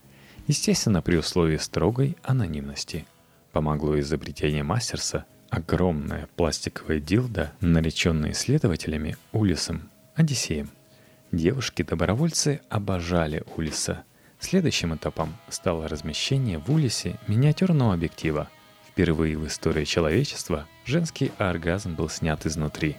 Естественно, 0.47 1.01
при 1.01 1.17
условии 1.17 1.57
строгой 1.57 2.17
анонимности. 2.23 3.05
Помогло 3.51 3.99
изобретение 3.99 4.63
Мастерса 4.63 5.25
огромная 5.49 6.27
пластиковая 6.35 6.99
дилда, 6.99 7.53
нареченная 7.61 8.31
исследователями 8.31 9.17
Улисом, 9.31 9.89
Одиссеем. 10.15 10.69
Девушки-добровольцы 11.31 12.61
обожали 12.69 13.43
Улиса. 13.57 14.03
Следующим 14.39 14.95
этапом 14.95 15.35
стало 15.49 15.89
размещение 15.89 16.57
в 16.57 16.71
Улисе 16.71 17.17
миниатюрного 17.27 17.93
объектива. 17.93 18.47
Впервые 18.87 19.37
в 19.37 19.45
истории 19.45 19.83
человечества 19.83 20.67
женский 20.85 21.31
оргазм 21.37 21.95
был 21.95 22.07
снят 22.07 22.45
изнутри. 22.45 22.95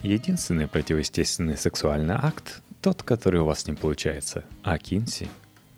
Единственный 0.00 0.66
противоестественный 0.66 1.56
сексуальный 1.56 2.16
акт 2.16 2.62
тот, 2.82 3.02
который 3.02 3.40
у 3.40 3.44
вас 3.44 3.66
не 3.66 3.74
получается, 3.74 4.44
а 4.62 4.76
Кинси. 4.78 5.28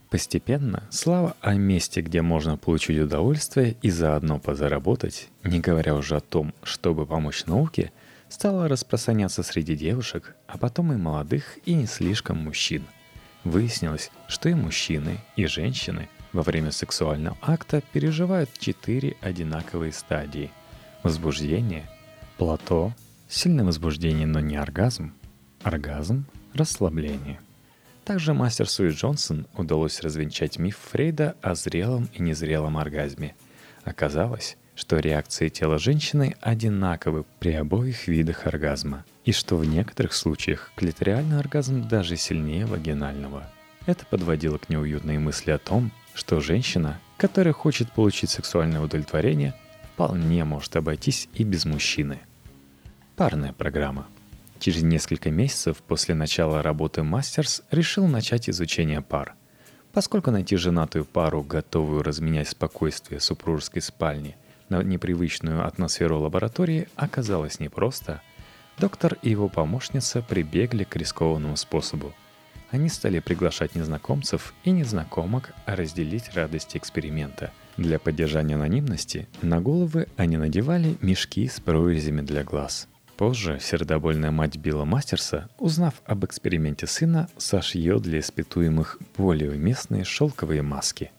Постепенно 0.09 0.83
слава 0.91 1.37
о 1.41 1.55
месте, 1.55 2.01
где 2.01 2.21
можно 2.23 2.57
получить 2.57 2.99
удовольствие 2.99 3.77
и 3.83 3.91
заодно 3.91 4.39
позаработать, 4.39 5.29
не 5.45 5.61
говоря 5.61 5.95
уже 5.95 6.17
о 6.17 6.21
том, 6.21 6.53
чтобы 6.63 7.07
помочь 7.07 7.47
науке, 7.47 7.93
стала 8.31 8.69
распространяться 8.69 9.43
среди 9.43 9.77
девушек, 9.77 10.37
а 10.47 10.57
потом 10.57 10.93
и 10.93 10.97
молодых 10.97 11.59
и 11.67 11.75
не 11.75 11.87
слишком 11.87 12.39
мужчин. 12.39 12.85
Выяснилось, 13.45 14.11
что 14.29 14.49
и 14.49 14.55
мужчины, 14.55 15.19
и 15.37 15.47
женщины 15.47 16.09
во 16.33 16.43
время 16.43 16.71
сексуального 16.71 17.37
акта 17.43 17.83
переживают 17.93 18.51
четыре 18.59 19.17
одинаковые 19.21 19.93
стадии. 19.93 20.51
Возбуждение, 21.03 21.89
плато, 22.39 22.95
сильное 23.29 23.65
возбуждение, 23.65 24.27
но 24.27 24.41
не 24.41 24.57
оргазм, 24.57 25.13
оргазм, 25.63 26.27
расслабление. 26.55 27.41
Также 28.05 28.35
мастерсу 28.35 28.87
и 28.87 28.91
Джонсон 28.91 29.47
удалось 29.55 30.01
развенчать 30.01 30.59
миф 30.59 30.79
Фрейда 30.91 31.37
о 31.43 31.55
зрелом 31.55 32.09
и 32.13 32.23
незрелом 32.23 32.77
оргазме. 32.77 33.35
Оказалось, 33.85 34.57
что 34.81 34.99
реакции 34.99 35.51
тела 35.51 35.79
женщины 35.79 36.37
одинаковы 36.41 37.27
при 37.39 37.53
обоих 37.53 38.09
видах 38.09 38.47
оргазма, 38.47 39.05
и 39.27 39.33
что 39.33 39.59
в 39.59 39.65
некоторых 39.67 40.15
случаях 40.15 40.73
клиториальный 40.75 41.39
оргазм 41.39 41.87
даже 41.87 42.17
сильнее 42.17 42.65
вагинального. 42.65 43.47
Это 43.85 44.07
подводило 44.07 44.57
к 44.57 44.71
неуютной 44.71 45.19
мысли 45.19 45.51
о 45.51 45.59
том, 45.59 45.91
что 46.15 46.41
женщина, 46.41 46.99
которая 47.19 47.53
хочет 47.53 47.93
получить 47.93 48.31
сексуальное 48.31 48.81
удовлетворение, 48.81 49.55
вполне 49.93 50.45
может 50.45 50.75
обойтись 50.77 51.29
и 51.35 51.45
без 51.45 51.67
мужчины. 51.67 52.19
Парная 53.17 53.53
программа. 53.53 54.07
Через 54.61 54.81
несколько 54.81 55.31
месяцев 55.31 55.77
после 55.87 56.15
начала 56.15 56.63
работы 56.63 57.03
Мастерс 57.03 57.63
решил 57.71 58.07
начать 58.07 58.49
изучение 58.49 59.03
пар. 59.03 59.35
Поскольку 59.93 60.31
найти 60.31 60.57
женатую 60.57 61.05
пару, 61.05 61.43
готовую 61.43 62.03
разменять 62.03 62.49
спокойствие 62.49 63.21
супружеской 63.21 63.83
спальни 63.83 64.37
на 64.71 64.83
непривычную 64.83 65.67
атмосферу 65.67 66.21
лаборатории, 66.21 66.89
оказалось 66.97 67.61
непросто, 67.61 68.23
доктор 68.79 69.19
и 69.23 69.31
его 69.31 69.49
помощница 69.49 70.23
прибегли 70.23 70.85
к 70.85 70.97
рискованному 70.97 71.57
способу– 71.57 72.15
они 72.71 72.89
стали 72.89 73.19
приглашать 73.19 73.75
незнакомцев 73.75 74.55
и 74.63 74.71
незнакомок 74.71 75.53
разделить 75.67 76.35
радости 76.35 76.77
эксперимента. 76.77 77.53
Для 77.77 77.99
поддержания 77.99 78.55
анонимности 78.55 79.29
на 79.43 79.61
головы 79.61 80.07
они 80.17 80.37
надевали 80.37 80.97
мешки 81.01 81.49
с 81.49 81.59
прорезями 81.59 82.21
для 82.21 82.45
глаз. 82.45 82.87
Позже 83.17 83.59
сердобольная 83.61 84.31
мать 84.31 84.57
Билла 84.57 84.85
Мастерса, 84.85 85.51
узнав 85.59 85.95
об 86.07 86.25
эксперименте 86.25 86.87
сына, 86.87 87.29
сошьет 87.37 88.03
для 88.03 88.21
испытуемых 88.21 88.99
более 89.17 89.51
уместные 89.51 90.05
шелковые 90.05 90.63
маски. 90.63 91.11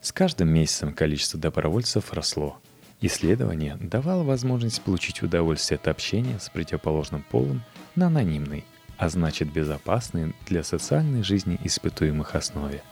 С 0.00 0.10
каждым 0.10 0.48
месяцем 0.48 0.92
количество 0.94 1.38
добровольцев 1.38 2.12
росло. 2.12 2.60
Исследование 3.06 3.76
давало 3.76 4.22
возможность 4.22 4.80
получить 4.80 5.22
удовольствие 5.22 5.76
от 5.76 5.88
общения 5.88 6.38
с 6.38 6.48
противоположным 6.48 7.22
полом 7.22 7.62
на 7.96 8.06
анонимной, 8.06 8.64
а 8.96 9.10
значит 9.10 9.52
безопасной 9.52 10.34
для 10.46 10.64
социальной 10.64 11.22
жизни 11.22 11.60
испытуемых 11.62 12.34
основе. 12.34 12.82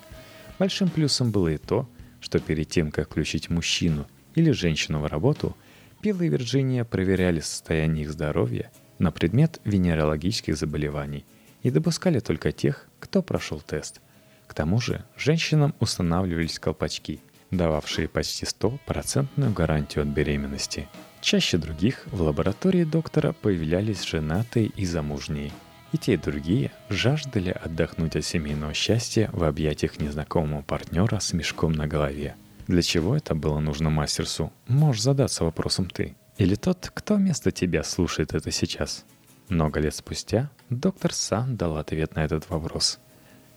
Большим 0.58 0.90
плюсом 0.90 1.30
было 1.30 1.48
и 1.48 1.56
то, 1.56 1.88
что 2.20 2.40
перед 2.40 2.68
тем, 2.68 2.90
как 2.90 3.06
включить 3.06 3.48
мужчину 3.48 4.06
или 4.34 4.50
женщину 4.50 5.00
в 5.00 5.06
работу, 5.06 5.56
Билл 6.02 6.20
и 6.20 6.28
Вирджиния 6.28 6.84
проверяли 6.84 7.40
состояние 7.40 8.04
их 8.04 8.12
здоровья 8.12 8.70
на 8.98 9.12
предмет 9.12 9.62
венерологических 9.64 10.58
заболеваний 10.58 11.24
и 11.62 11.70
допускали 11.70 12.20
только 12.20 12.52
тех, 12.52 12.86
кто 13.00 13.22
прошел 13.22 13.62
тест. 13.62 14.02
К 14.46 14.52
тому 14.52 14.78
же 14.78 15.06
женщинам 15.16 15.74
устанавливались 15.80 16.58
колпачки, 16.58 17.22
дававшие 17.52 18.08
почти 18.08 18.44
стопроцентную 18.44 19.52
гарантию 19.52 20.02
от 20.02 20.08
беременности. 20.08 20.88
Чаще 21.20 21.58
других 21.58 22.04
в 22.06 22.20
лаборатории 22.20 22.82
доктора 22.82 23.32
появлялись 23.32 24.02
женатые 24.02 24.66
и 24.66 24.84
замужние– 24.84 25.52
и 25.92 25.98
те, 25.98 26.14
и 26.14 26.16
другие 26.16 26.72
жаждали 26.88 27.50
отдохнуть 27.50 28.16
от 28.16 28.24
семейного 28.24 28.72
счастья 28.72 29.28
в 29.32 29.44
объятиях 29.44 30.00
незнакомого 30.00 30.62
партнера 30.62 31.18
с 31.18 31.32
мешком 31.34 31.72
на 31.72 31.86
голове. 31.86 32.34
Для 32.66 32.82
чего 32.82 33.14
это 33.16 33.34
было 33.34 33.60
нужно 33.60 33.90
мастерсу? 33.90 34.50
Можешь 34.68 35.02
задаться 35.02 35.44
вопросом 35.44 35.90
ты. 35.90 36.14
Или 36.38 36.54
тот, 36.54 36.90
кто 36.94 37.16
вместо 37.16 37.50
тебя 37.50 37.84
слушает 37.84 38.32
это 38.32 38.50
сейчас. 38.50 39.04
Много 39.48 39.80
лет 39.80 39.94
спустя 39.94 40.50
доктор 40.70 41.12
сам 41.12 41.56
дал 41.56 41.76
ответ 41.76 42.14
на 42.14 42.24
этот 42.24 42.48
вопрос. 42.48 42.98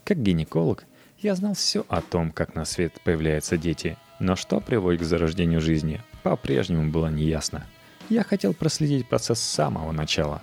Как 0.04 0.22
гинеколог, 0.22 0.84
я 1.26 1.36
знал 1.36 1.54
все 1.54 1.86
о 1.90 2.02
том, 2.02 2.32
как 2.32 2.56
на 2.56 2.66
свет 2.66 2.94
появляются 3.04 3.58
дети, 3.58 3.98
но 4.20 4.36
что 4.36 4.60
приводит 4.60 5.02
к 5.02 5.06
зарождению 5.06 5.60
жизни, 5.60 6.02
по-прежнему 6.24 6.92
было 6.92 7.08
неясно. 7.08 7.66
Я 8.10 8.24
хотел 8.24 8.54
проследить 8.54 9.10
процесс 9.10 9.40
с 9.40 9.50
самого 9.50 9.92
начала. 9.92 10.42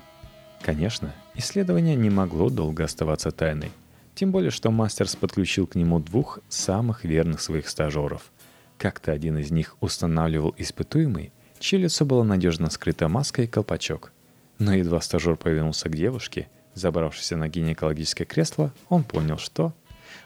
Конечно, 0.61 1.15
Исследование 1.35 1.97
не 1.97 2.11
могло 2.11 2.51
долго 2.51 2.85
оставаться 2.85 3.31
тайной. 3.31 3.71
Тем 4.15 4.33
более, 4.33 4.51
что 4.51 4.71
Мастерс 4.71 5.17
подключил 5.17 5.67
к 5.67 5.75
нему 5.75 5.99
двух 5.99 6.41
самых 6.51 7.05
верных 7.05 7.41
своих 7.41 7.69
стажеров. 7.69 8.31
Как-то 8.77 9.13
один 9.13 9.39
из 9.39 9.51
них 9.51 9.77
устанавливал 9.81 10.55
испытуемый, 10.59 11.33
чье 11.59 11.79
лицо 11.79 12.05
было 12.05 12.23
надежно 12.23 12.69
скрыто 12.69 13.09
маской 13.09 13.47
и 13.47 13.49
колпачок. 13.49 14.13
Но 14.59 14.75
едва 14.75 15.01
стажер 15.01 15.37
повернулся 15.37 15.89
к 15.89 15.97
девушке, 15.97 16.49
забравшись 16.75 17.31
на 17.31 17.49
гинекологическое 17.49 18.27
кресло, 18.27 18.73
он 18.89 19.05
понял, 19.05 19.39
что... 19.39 19.73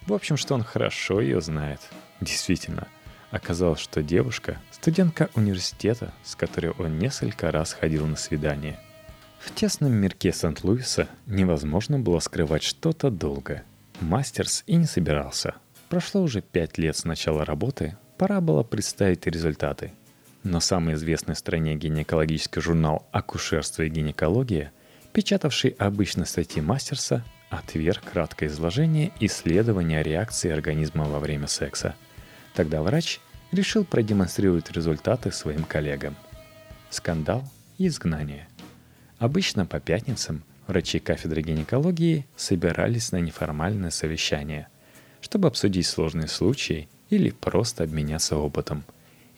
В 0.02 0.12
общем, 0.12 0.36
что 0.36 0.54
он 0.54 0.62
хорошо 0.62 1.20
ее 1.20 1.40
знает. 1.40 1.80
Действительно, 2.20 2.88
оказалось, 3.30 3.80
что 3.80 4.02
девушка– 4.02 4.58
студентка 4.70 5.30
университета, 5.34 6.12
с 6.22 6.34
которой 6.34 6.72
он 6.72 6.98
несколько 6.98 7.50
раз 7.50 7.72
ходил 7.72 8.06
на 8.06 8.16
свидание– 8.16 8.78
в 9.46 9.54
тесном 9.54 9.92
мирке 9.92 10.32
Сент-Луиса 10.32 11.08
невозможно 11.26 12.00
было 12.00 12.18
скрывать 12.18 12.64
что-то 12.64 13.10
долго. 13.10 13.62
Мастерс 14.00 14.64
и 14.66 14.74
не 14.74 14.86
собирался. 14.86 15.54
Прошло 15.88 16.22
уже 16.22 16.42
пять 16.42 16.78
лет 16.78 16.96
с 16.96 17.04
начала 17.04 17.44
работы, 17.44 17.96
пора 18.18 18.40
было 18.40 18.64
представить 18.64 19.26
результаты. 19.26 19.92
Но 20.42 20.58
самый 20.58 20.94
известный 20.94 21.36
в 21.36 21.38
стране 21.38 21.76
гинекологический 21.76 22.60
журнал 22.60 23.06
«Акушерство 23.12 23.82
и 23.82 23.88
гинекология», 23.88 24.72
печатавший 25.12 25.76
обычно 25.78 26.24
статьи 26.24 26.60
Мастерса, 26.60 27.24
отверг 27.50 28.02
краткое 28.04 28.46
изложение 28.46 29.12
исследования 29.20 30.02
реакции 30.02 30.50
организма 30.50 31.04
во 31.04 31.18
время 31.18 31.46
секса. 31.46 31.94
Тогда 32.54 32.82
врач 32.82 33.20
решил 33.52 33.84
продемонстрировать 33.84 34.70
результаты 34.70 35.32
своим 35.32 35.64
коллегам. 35.64 36.16
Скандал 36.90 37.44
и 37.78 37.86
изгнание– 37.86 38.48
Обычно 39.18 39.64
по 39.64 39.80
пятницам 39.80 40.42
врачи 40.66 40.98
кафедры 40.98 41.40
гинекологии 41.40 42.26
собирались 42.36 43.12
на 43.12 43.16
неформальное 43.16 43.90
совещание, 43.90 44.68
чтобы 45.22 45.48
обсудить 45.48 45.86
сложные 45.86 46.28
случаи 46.28 46.88
или 47.08 47.30
просто 47.30 47.84
обменяться 47.84 48.36
опытом. 48.36 48.84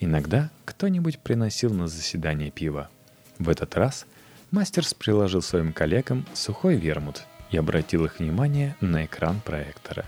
Иногда 0.00 0.50
кто-нибудь 0.64 1.20
приносил 1.20 1.72
на 1.72 1.86
заседание 1.86 2.50
пиво. 2.50 2.90
В 3.38 3.48
этот 3.48 3.76
раз 3.76 4.06
Мастерс 4.50 4.94
приложил 4.94 5.42
своим 5.42 5.72
коллегам 5.72 6.26
сухой 6.34 6.74
вермут 6.74 7.22
и 7.50 7.56
обратил 7.56 8.04
их 8.04 8.18
внимание 8.18 8.76
на 8.80 9.04
экран 9.04 9.40
проектора. 9.40 10.04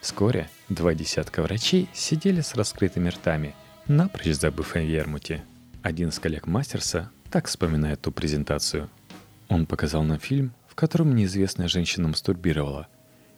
Вскоре 0.00 0.48
два 0.68 0.94
десятка 0.94 1.42
врачей 1.42 1.88
сидели 1.92 2.40
с 2.40 2.54
раскрытыми 2.54 3.08
ртами, 3.08 3.54
напрочь 3.86 4.34
забыв 4.34 4.76
о 4.76 4.80
вермуте. 4.80 5.44
Один 5.82 6.08
из 6.08 6.18
коллег 6.18 6.46
Мастерса 6.46 7.10
так 7.30 7.46
вспоминает 7.46 8.00
ту 8.00 8.12
презентацию– 8.12 8.88
он 9.48 9.66
показал 9.66 10.02
нам 10.02 10.18
фильм, 10.18 10.52
в 10.68 10.74
котором 10.74 11.14
неизвестная 11.14 11.68
женщина 11.68 12.08
мастурбировала. 12.08 12.86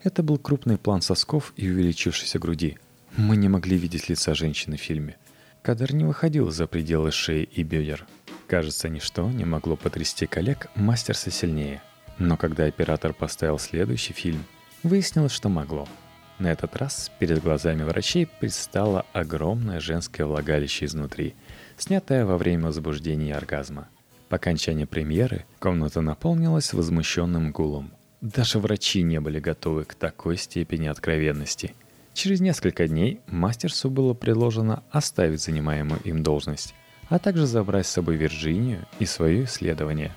Это 0.03 0.23
был 0.23 0.39
крупный 0.39 0.77
план 0.77 1.03
сосков 1.03 1.53
и 1.57 1.71
увеличившейся 1.71 2.39
груди. 2.39 2.79
Мы 3.17 3.37
не 3.37 3.49
могли 3.49 3.77
видеть 3.77 4.09
лица 4.09 4.35
женщины 4.35 4.77
в 4.77 4.81
фильме. 4.81 5.17
Кадр 5.63 5.95
не 5.95 6.05
выходил 6.05 6.51
за 6.51 6.67
пределы 6.67 7.13
шеи 7.13 7.45
и 7.45 7.63
бедер. 7.63 8.07
Кажется, 8.47 8.89
ничто 8.89 9.31
не 9.31 9.45
могло 9.45 9.77
потрясти 9.77 10.27
коллег 10.27 10.69
мастерса 10.75 11.31
сильнее. 11.31 11.83
Но 12.21 12.37
когда 12.37 12.67
оператор 12.67 13.13
поставил 13.13 13.59
следующий 13.59 14.13
фильм, 14.13 14.45
выяснилось, 14.85 15.33
что 15.33 15.49
могло. 15.49 15.89
На 16.39 16.53
этот 16.53 16.77
раз 16.77 17.11
перед 17.19 17.43
глазами 17.43 17.83
врачей 17.83 18.27
предстало 18.27 19.05
огромное 19.13 19.81
женское 19.81 20.25
влагалище 20.25 20.85
изнутри, 20.85 21.35
снятое 21.77 22.25
во 22.25 22.39
время 22.39 22.67
возбуждения 22.67 23.31
и 23.31 23.33
оргазма– 23.33 23.89
по 24.31 24.37
окончании 24.37 24.85
премьеры 24.85 25.45
комната 25.59 26.03
наполнилась 26.03 26.73
возмущенным 26.73 27.51
гулом. 27.51 27.91
Даже 28.21 28.61
врачи 28.61 29.03
не 29.03 29.19
были 29.19 29.41
готовы 29.41 29.85
к 29.85 29.97
такой 29.97 30.37
степени 30.37 30.87
откровенности. 30.87 31.75
Через 32.15 32.41
несколько 32.41 32.87
дней 32.87 33.21
мастерсу 33.27 33.91
было 33.91 34.15
предложено 34.15 34.85
оставить 34.93 35.43
занимаемую 35.43 36.01
им 36.05 36.23
должность, 36.23 36.77
а 37.09 37.19
также 37.19 37.45
забрать 37.47 37.89
с 37.89 37.91
собой 37.91 38.15
Вирджинию 38.15 38.87
и 39.01 39.05
свое 39.05 39.47
исследование. 39.47 40.13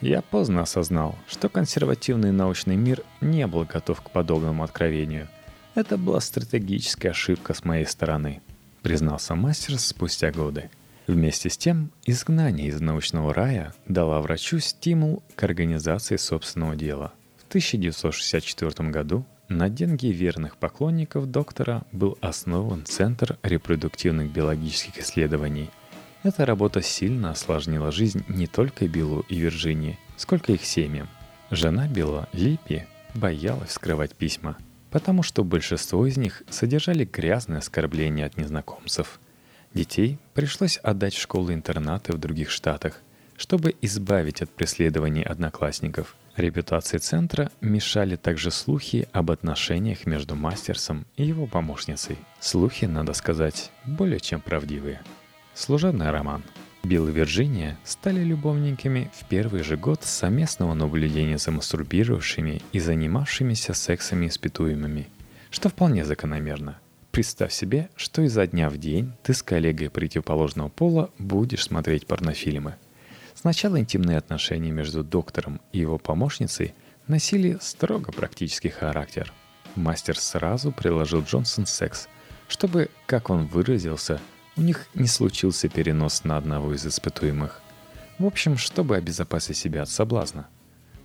Я 0.00 0.22
поздно 0.22 0.62
осознал, 0.62 1.16
что 1.26 1.48
консервативный 1.48 2.30
научный 2.30 2.76
мир 2.76 3.02
не 3.20 3.46
был 3.46 3.64
готов 3.64 4.00
к 4.00 4.10
подобному 4.10 4.62
откровению. 4.62 5.28
Это 5.74 5.96
была 5.96 6.20
стратегическая 6.20 7.10
ошибка 7.10 7.52
с 7.52 7.64
моей 7.64 7.86
стороны, 7.86 8.40
признался 8.82 9.34
мастер 9.34 9.78
спустя 9.78 10.30
годы. 10.30 10.70
Вместе 11.08 11.50
с 11.50 11.56
тем, 11.56 11.90
изгнание 12.04 12.68
из 12.68 12.80
научного 12.80 13.32
рая 13.32 13.74
дало 13.88 14.20
врачу 14.20 14.60
стимул 14.60 15.22
к 15.34 15.42
организации 15.42 16.16
собственного 16.16 16.76
дела. 16.76 17.12
В 17.38 17.48
1964 17.48 18.90
году 18.90 19.24
на 19.48 19.70
деньги 19.70 20.08
верных 20.08 20.58
поклонников 20.58 21.26
доктора 21.30 21.82
был 21.90 22.18
основан 22.20 22.84
Центр 22.84 23.38
репродуктивных 23.42 24.30
биологических 24.30 24.98
исследований. 24.98 25.70
Эта 26.22 26.44
работа 26.44 26.82
сильно 26.82 27.30
осложнила 27.30 27.92
жизнь 27.92 28.24
не 28.28 28.46
только 28.46 28.88
Биллу 28.88 29.24
и 29.28 29.36
Вирджинии, 29.36 29.98
сколько 30.16 30.52
их 30.52 30.64
семьям. 30.64 31.08
Жена 31.50 31.86
Билла, 31.86 32.28
Липпи, 32.32 32.86
боялась 33.14 33.72
скрывать 33.72 34.14
письма, 34.14 34.56
потому 34.90 35.22
что 35.22 35.44
большинство 35.44 36.06
из 36.06 36.16
них 36.16 36.42
содержали 36.50 37.04
грязные 37.04 37.58
оскорбления 37.58 38.26
от 38.26 38.36
незнакомцев– 38.36 39.20
Детей 39.74 40.18
пришлось 40.34 40.78
отдать 40.78 41.14
в 41.14 41.20
школы-интернаты 41.20 42.12
в 42.12 42.18
других 42.18 42.50
штатах, 42.50 43.00
чтобы 43.36 43.74
избавить 43.82 44.42
от 44.42 44.50
преследований 44.50 45.22
одноклассников. 45.22 46.16
Репутации 46.36 46.98
центра 46.98 47.50
мешали 47.60 48.16
также 48.16 48.50
слухи 48.50 49.08
об 49.12 49.30
отношениях 49.30 50.06
между 50.06 50.36
Мастерсом 50.36 51.04
и 51.16 51.24
его 51.24 51.46
помощницей. 51.46 52.16
Слухи, 52.40 52.86
надо 52.86 53.12
сказать, 53.12 53.70
более 53.84 54.20
чем 54.20 54.40
правдивые. 54.40 55.00
Служебный 55.58 56.12
роман. 56.12 56.44
Билл 56.84 57.08
и 57.08 57.12
Вирджиния 57.12 57.76
стали 57.82 58.22
любовниками 58.22 59.10
в 59.12 59.24
первый 59.24 59.64
же 59.64 59.76
год 59.76 60.04
совместного 60.04 60.72
наблюдения 60.72 61.36
за 61.36 61.50
мастурбировавшими 61.50 62.62
и 62.70 62.78
занимавшимися 62.78 63.74
сексами 63.74 64.28
испытуемыми, 64.28 65.08
что 65.50 65.68
вполне 65.68 66.04
закономерно. 66.04 66.78
Представь 67.10 67.52
себе, 67.52 67.90
что 67.96 68.22
изо 68.22 68.46
дня 68.46 68.70
в 68.70 68.78
день 68.78 69.12
ты 69.24 69.34
с 69.34 69.42
коллегой 69.42 69.90
противоположного 69.90 70.68
пола 70.68 71.10
будешь 71.18 71.64
смотреть 71.64 72.06
порнофильмы. 72.06 72.76
Сначала 73.34 73.80
интимные 73.80 74.18
отношения 74.18 74.70
между 74.70 75.02
доктором 75.02 75.60
и 75.72 75.80
его 75.80 75.98
помощницей 75.98 76.72
носили 77.08 77.58
строго 77.60 78.12
практический 78.12 78.70
характер. 78.70 79.32
Мастер 79.74 80.16
сразу 80.20 80.70
приложил 80.70 81.22
Джонсон 81.22 81.66
секс, 81.66 82.06
чтобы, 82.46 82.90
как 83.06 83.28
он 83.28 83.46
выразился, 83.46 84.20
у 84.58 84.60
них 84.60 84.88
не 84.94 85.06
случился 85.06 85.68
перенос 85.68 86.24
на 86.24 86.36
одного 86.36 86.74
из 86.74 86.84
испытуемых. 86.84 87.62
В 88.18 88.26
общем, 88.26 88.56
чтобы 88.56 88.96
обезопасить 88.96 89.56
себя 89.56 89.82
от 89.82 89.88
соблазна. 89.88 90.48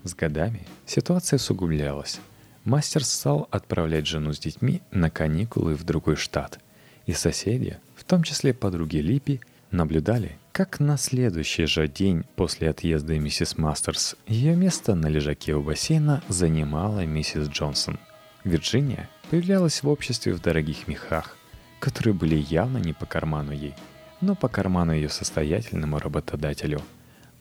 С 0.03 0.15
годами 0.15 0.65
ситуация 0.87 1.37
усугублялась. 1.37 2.19
Мастер 2.65 3.03
стал 3.05 3.47
отправлять 3.51 4.07
жену 4.07 4.33
с 4.33 4.39
детьми 4.39 4.81
на 4.91 5.09
каникулы 5.11 5.75
в 5.75 5.83
другой 5.83 6.15
штат. 6.15 6.59
И 7.05 7.13
соседи, 7.13 7.77
в 7.95 8.03
том 8.03 8.23
числе 8.23 8.53
подруги 8.53 8.97
Липи, 8.97 9.39
наблюдали, 9.69 10.37
как 10.51 10.79
на 10.79 10.97
следующий 10.97 11.65
же 11.65 11.87
день 11.87 12.23
после 12.35 12.69
отъезда 12.69 13.19
миссис 13.19 13.57
Мастерс 13.57 14.15
ее 14.27 14.55
место 14.55 14.95
на 14.95 15.07
лежаке 15.07 15.53
у 15.53 15.61
бассейна 15.61 16.23
занимала 16.27 17.05
миссис 17.05 17.47
Джонсон. 17.49 17.99
Вирджиния 18.43 19.09
появлялась 19.29 19.83
в 19.83 19.89
обществе 19.89 20.33
в 20.33 20.41
дорогих 20.41 20.87
мехах, 20.87 21.37
которые 21.83 22.13
были 22.13 22.37
явно 22.37 22.77
не 22.77 22.93
по 22.93 23.05
карману 23.05 23.51
ей, 23.51 23.75
но 24.21 24.35
по 24.35 24.47
карману 24.47 24.93
ее 24.93 25.09
состоятельному 25.09 25.99
работодателю. 25.99 26.81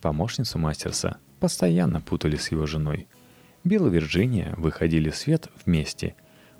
Помощницу 0.01 0.59
Мастерса 0.59 1.15
постоянно 1.39 2.01
путали 2.01 2.35
с 2.35 2.51
его 2.51 2.65
женой. 2.65 3.07
Билл 3.63 3.87
и 3.87 3.89
Вирджиния 3.89 4.53
выходили 4.57 5.09
в 5.11 5.15
свет 5.15 5.47
вместе. 5.65 6.15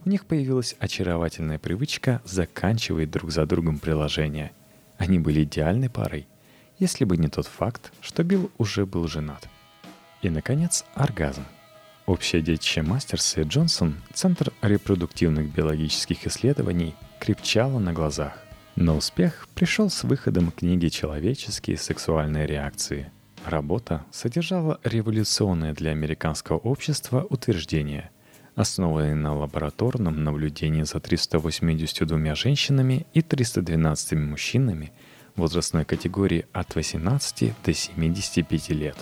У 0.05 0.09
них 0.09 0.25
появилась 0.25 0.77
очаровательная 0.79 1.59
привычка 1.59 2.21
заканчивать 2.23 3.11
друг 3.11 3.31
за 3.31 3.45
другом 3.45 3.79
приложения. 3.79 4.53
Они 4.97 5.19
были 5.19 5.43
идеальной 5.43 5.89
парой, 5.89 6.25
если 6.79 7.03
бы 7.03 7.17
не 7.17 7.27
тот 7.27 7.47
факт, 7.47 7.91
что 7.99 8.23
Билл 8.23 8.49
уже 8.57 8.85
был 8.85 9.09
женат. 9.09 9.49
И, 10.21 10.29
наконец, 10.29 10.85
оргазм. 10.93 11.43
Общее 12.05 12.41
детище 12.41 12.81
Мастерса 12.81 13.41
и 13.41 13.43
Джонсон, 13.43 13.97
Центр 14.13 14.53
репродуктивных 14.61 15.53
биологических 15.53 16.27
исследований, 16.27 16.95
крепчало 17.23 17.79
на 17.79 17.93
глазах. 17.93 18.37
Но 18.75 18.97
успех 18.97 19.47
пришел 19.55 19.89
с 19.89 20.03
выходом 20.03 20.51
книги 20.51 20.89
«Человеческие 20.89 21.77
сексуальные 21.77 22.45
реакции». 22.45 23.13
Работа 23.45 24.03
содержала 24.11 24.81
революционное 24.83 25.73
для 25.73 25.91
американского 25.91 26.57
общества 26.57 27.25
утверждение, 27.29 28.11
основанное 28.55 29.15
на 29.15 29.33
лабораторном 29.37 30.21
наблюдении 30.25 30.83
за 30.83 30.99
382 30.99 32.35
женщинами 32.35 33.07
и 33.13 33.21
312 33.21 34.13
мужчинами 34.17 34.91
возрастной 35.37 35.85
категории 35.85 36.45
от 36.51 36.75
18 36.75 37.53
до 37.63 37.73
75 37.73 38.69
лет. 38.71 38.97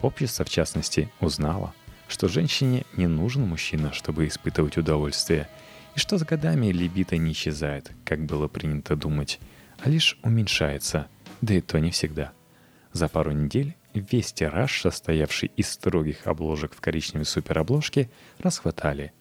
Общество, 0.00 0.44
в 0.44 0.50
частности, 0.50 1.10
узнало, 1.18 1.74
что 2.06 2.28
женщине 2.28 2.84
не 2.96 3.08
нужен 3.08 3.42
мужчина, 3.42 3.92
чтобы 3.92 4.28
испытывать 4.28 4.78
удовольствие– 4.78 5.48
и 5.94 5.98
что 5.98 6.18
с 6.18 6.22
годами 6.22 6.66
либидо 6.66 7.16
не 7.16 7.32
исчезает, 7.32 7.90
как 8.04 8.24
было 8.24 8.48
принято 8.48 8.96
думать, 8.96 9.40
а 9.82 9.88
лишь 9.88 10.18
уменьшается, 10.22 11.08
да 11.40 11.54
и 11.54 11.60
то 11.60 11.78
не 11.78 11.90
всегда. 11.90 12.32
За 12.92 13.08
пару 13.08 13.32
недель 13.32 13.76
весь 13.94 14.32
тираж, 14.32 14.80
состоявший 14.80 15.50
из 15.56 15.70
строгих 15.70 16.26
обложек 16.26 16.74
в 16.74 16.80
коричневой 16.80 17.24
суперобложке, 17.24 18.10
расхватали. 18.38 19.12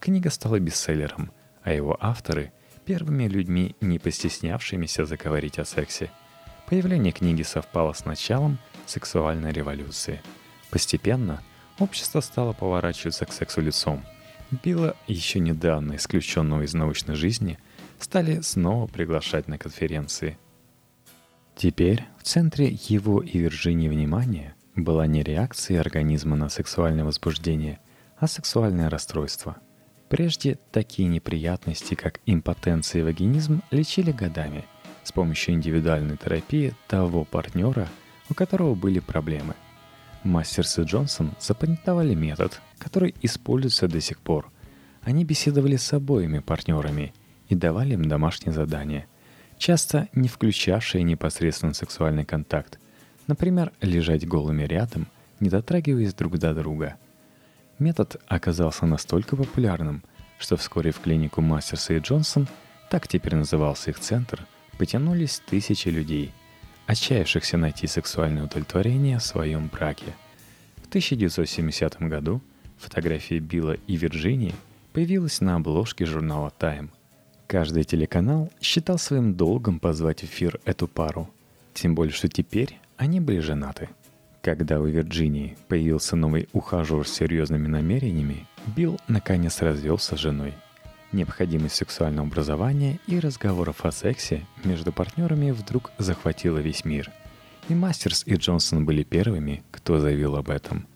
Книга 0.00 0.30
стала 0.30 0.58
бестселлером, 0.58 1.32
а 1.62 1.72
его 1.72 1.96
авторы— 2.00 2.52
первыми 2.84 3.28
людьми, 3.28 3.76
не 3.80 3.98
постеснявшимися 3.98 5.04
заговорить 5.04 5.58
о 5.58 5.64
сексе. 5.64 6.10
Появление 6.66 7.12
книги 7.12 7.42
совпало 7.42 7.92
с 7.92 8.04
началом 8.04 8.58
сексуальной 8.86 9.52
революции. 9.52 10.22
Постепенно 10.70 11.42
общество 11.78 12.20
стало 12.20 12.52
поворачиваться 12.52 13.26
к 13.26 13.32
сексу 13.32 13.60
лицом— 13.60 14.04
Билла, 14.50 14.96
еще 15.06 15.40
недавно 15.40 15.96
исключенного 15.96 16.62
из 16.62 16.72
научной 16.72 17.16
жизни, 17.16 17.58
стали 17.98 18.40
снова 18.40 18.86
приглашать 18.86 19.46
на 19.46 19.58
конференции. 19.58 20.38
Теперь 21.54 22.04
в 22.18 22.22
центре 22.22 22.78
его 22.88 23.20
и 23.20 23.38
Вирджинии 23.38 23.88
внимания 23.88 24.54
была 24.74 25.06
не 25.06 25.22
реакция 25.22 25.80
организма 25.80 26.36
на 26.36 26.48
сексуальное 26.48 27.04
возбуждение, 27.04 27.78
а 28.16 28.26
сексуальное 28.26 28.88
расстройство. 28.88 29.56
Прежде 30.08 30.58
такие 30.72 31.08
неприятности, 31.08 31.94
как 31.94 32.20
импотенция 32.24 33.00
и 33.00 33.04
вагинизм, 33.04 33.62
лечили 33.70 34.12
годами 34.12 34.64
с 35.04 35.12
помощью 35.12 35.54
индивидуальной 35.54 36.16
терапии 36.16 36.74
того 36.86 37.24
партнера, 37.24 37.88
у 38.30 38.34
которого 38.34 38.74
были 38.74 39.00
проблемы– 39.00 39.54
Мастерс 40.24 40.78
и 40.78 40.82
Джонсон 40.82 41.32
запатентовали 41.40 42.14
метод, 42.14 42.60
который 42.78 43.14
используется 43.22 43.88
до 43.88 44.00
сих 44.00 44.18
пор. 44.20 44.50
Они 45.02 45.24
беседовали 45.24 45.76
с 45.76 45.92
обоими 45.92 46.40
партнерами 46.40 47.14
и 47.48 47.54
давали 47.54 47.94
им 47.94 48.04
домашние 48.04 48.52
задания, 48.52 49.06
часто 49.58 50.08
не 50.12 50.28
включавшие 50.28 51.02
непосредственно 51.02 51.72
сексуальный 51.72 52.24
контакт. 52.24 52.78
Например, 53.26 53.72
лежать 53.80 54.26
голыми 54.26 54.64
рядом, 54.64 55.06
не 55.40 55.48
дотрагиваясь 55.48 56.14
друг 56.14 56.38
до 56.38 56.54
друга. 56.54 56.96
Метод 57.78 58.20
оказался 58.26 58.86
настолько 58.86 59.36
популярным, 59.36 60.02
что 60.38 60.56
вскоре 60.56 60.90
в 60.90 61.00
клинику 61.00 61.40
Мастерса 61.40 61.94
и 61.94 62.00
Джонсон, 62.00 62.48
так 62.90 63.06
теперь 63.06 63.36
назывался 63.36 63.90
их 63.90 63.98
центр, 63.98 64.46
потянулись 64.78 65.40
тысячи 65.46 65.88
людей– 65.88 66.32
отчаявшихся 66.88 67.58
найти 67.58 67.86
сексуальное 67.86 68.44
удовлетворение 68.44 69.18
в 69.18 69.22
своем 69.22 69.68
браке. 69.68 70.16
В 70.76 70.88
1970 70.88 72.00
году 72.08 72.40
фотография 72.78 73.40
Билла 73.40 73.76
и 73.86 73.96
Вирджинии 73.96 74.54
появилась 74.94 75.42
на 75.42 75.56
обложке 75.56 76.06
журнала 76.06 76.50
Time. 76.58 76.88
Каждый 77.46 77.84
телеканал 77.84 78.50
считал 78.62 78.98
своим 78.98 79.34
долгом 79.34 79.80
позвать 79.80 80.20
в 80.20 80.24
эфир 80.24 80.60
эту 80.64 80.88
пару, 80.88 81.28
тем 81.74 81.94
более 81.94 82.14
что 82.14 82.28
теперь 82.28 82.78
они 82.96 83.20
были 83.20 83.40
женаты. 83.40 83.90
Когда 84.40 84.80
у 84.80 84.86
Вирджинии 84.86 85.58
появился 85.68 86.16
новый 86.16 86.48
ухажер 86.54 87.06
с 87.06 87.12
серьезными 87.12 87.66
намерениями, 87.66 88.46
Билл 88.74 88.98
наконец 89.08 89.60
развелся 89.60 90.16
с 90.16 90.20
женой– 90.20 90.54
Необходимость 91.10 91.76
сексуального 91.76 92.26
образования 92.26 93.00
и 93.06 93.18
разговоров 93.18 93.86
о 93.86 93.92
сексе 93.92 94.46
между 94.64 94.92
партнерами 94.92 95.52
вдруг 95.52 95.90
захватила 95.96 96.58
весь 96.58 96.84
мир. 96.84 97.10
И 97.70 97.74
Мастерс 97.74 98.24
и 98.26 98.34
Джонсон 98.34 98.84
были 98.84 99.04
первыми, 99.04 99.62
кто 99.70 100.00
заявил 100.00 100.36
об 100.36 100.50
этом. 100.50 100.86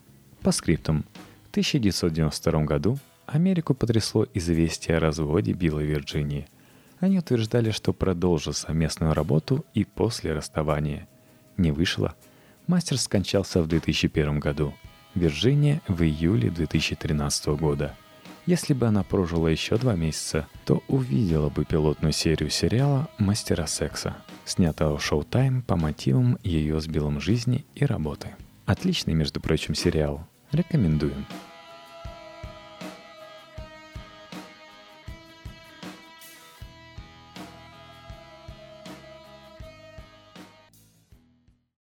По 0.43 0.53
скриптам. 0.53 1.05
В 1.47 1.51
1992 1.53 2.65
году 2.65 2.99
Америку 3.27 3.75
потрясло 3.75 4.27
известие 4.35 4.99
о 4.99 5.01
разводе 5.01 5.53
Билла 5.53 5.81
Вирджинии. 5.81 6.47
Они 7.01 7.19
утверждали, 7.19 7.71
что 7.71 7.95
продолжат 7.95 8.57
совместную 8.57 9.15
работу 9.15 9.65
и 9.73 9.85
после 9.85 10.35
расставания. 10.35 11.09
Не 11.57 11.73
вышло. 11.73 12.15
Мастерс 12.67 13.03
скончался 13.03 13.63
в 13.63 13.67
2001 13.67 14.41
году. 14.41 14.75
Вирджиния 15.15 15.81
в 15.89 16.03
июле 16.03 16.51
2013 16.51 17.47
года– 17.49 17.97
если 18.47 18.75
бы 18.75 18.87
она 18.87 19.03
прожила 19.03 19.49
еще 19.49 19.77
два 19.77 19.95
месяца, 19.95 20.49
то 20.65 20.83
увидела 20.89 21.49
бы 21.49 21.65
пилотную 21.65 22.13
серию 22.13 22.51
сериала 22.51 23.09
«Мастера 23.19 23.67
секса», 23.67 24.17
снятого 24.45 24.99
Showtime 24.99 25.63
по 25.63 25.77
мотивам 25.77 26.39
ее 26.43 26.81
с 26.81 26.87
жизни 27.21 27.65
и 27.75 27.85
работы. 27.85 28.29
Отличный, 28.67 29.15
между 29.15 29.41
прочим, 29.41 29.75
сериал. 29.75 30.27
Рекомендуем. 30.51 31.27